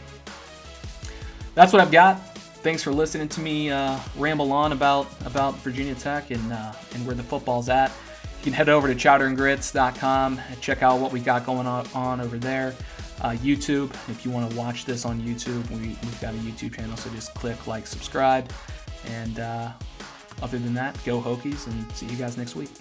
that's 1.56 1.74
what 1.74 1.82
I've 1.82 1.92
got. 1.92 2.20
Thanks 2.64 2.84
for 2.84 2.92
listening 2.92 3.28
to 3.30 3.42
me 3.42 3.72
uh, 3.72 3.98
ramble 4.18 4.52
on 4.52 4.72
about 4.72 5.08
about 5.26 5.56
Virginia 5.58 5.96
Tech 5.96 6.32
and 6.32 6.54
uh, 6.54 6.74
and 6.94 7.06
where 7.06 7.16
the 7.16 7.24
football's 7.24 7.70
at. 7.70 7.92
You 8.42 8.46
can 8.46 8.54
head 8.54 8.70
over 8.70 8.88
to 8.88 8.96
chowderandgrits.com 8.96 10.42
and 10.50 10.62
check 10.62 10.82
out 10.82 11.00
what 11.00 11.12
we 11.12 11.20
got 11.20 11.46
going 11.46 11.68
on, 11.68 11.88
on 11.94 12.20
over 12.20 12.40
there. 12.40 12.74
Uh, 13.22 13.34
YouTube, 13.34 13.94
if 14.10 14.26
you 14.26 14.32
want 14.32 14.50
to 14.50 14.58
watch 14.58 14.86
this 14.86 15.06
on 15.06 15.22
YouTube, 15.22 15.70
we, 15.70 15.90
have 15.90 16.22
got 16.22 16.34
a 16.34 16.38
YouTube 16.38 16.76
channel, 16.76 16.98
so 16.98 17.08
just 17.12 17.36
click 17.36 17.68
like, 17.68 17.86
subscribe. 17.86 18.52
And 19.06 19.40
uh, 19.40 19.74
other 20.42 20.58
than 20.60 20.74
that, 20.74 20.98
go 21.06 21.22
Hokies 21.22 21.68
and 21.68 21.92
see 21.94 22.06
you 22.08 22.18
guys 22.18 22.38
next 22.38 22.56
week. 22.56 22.72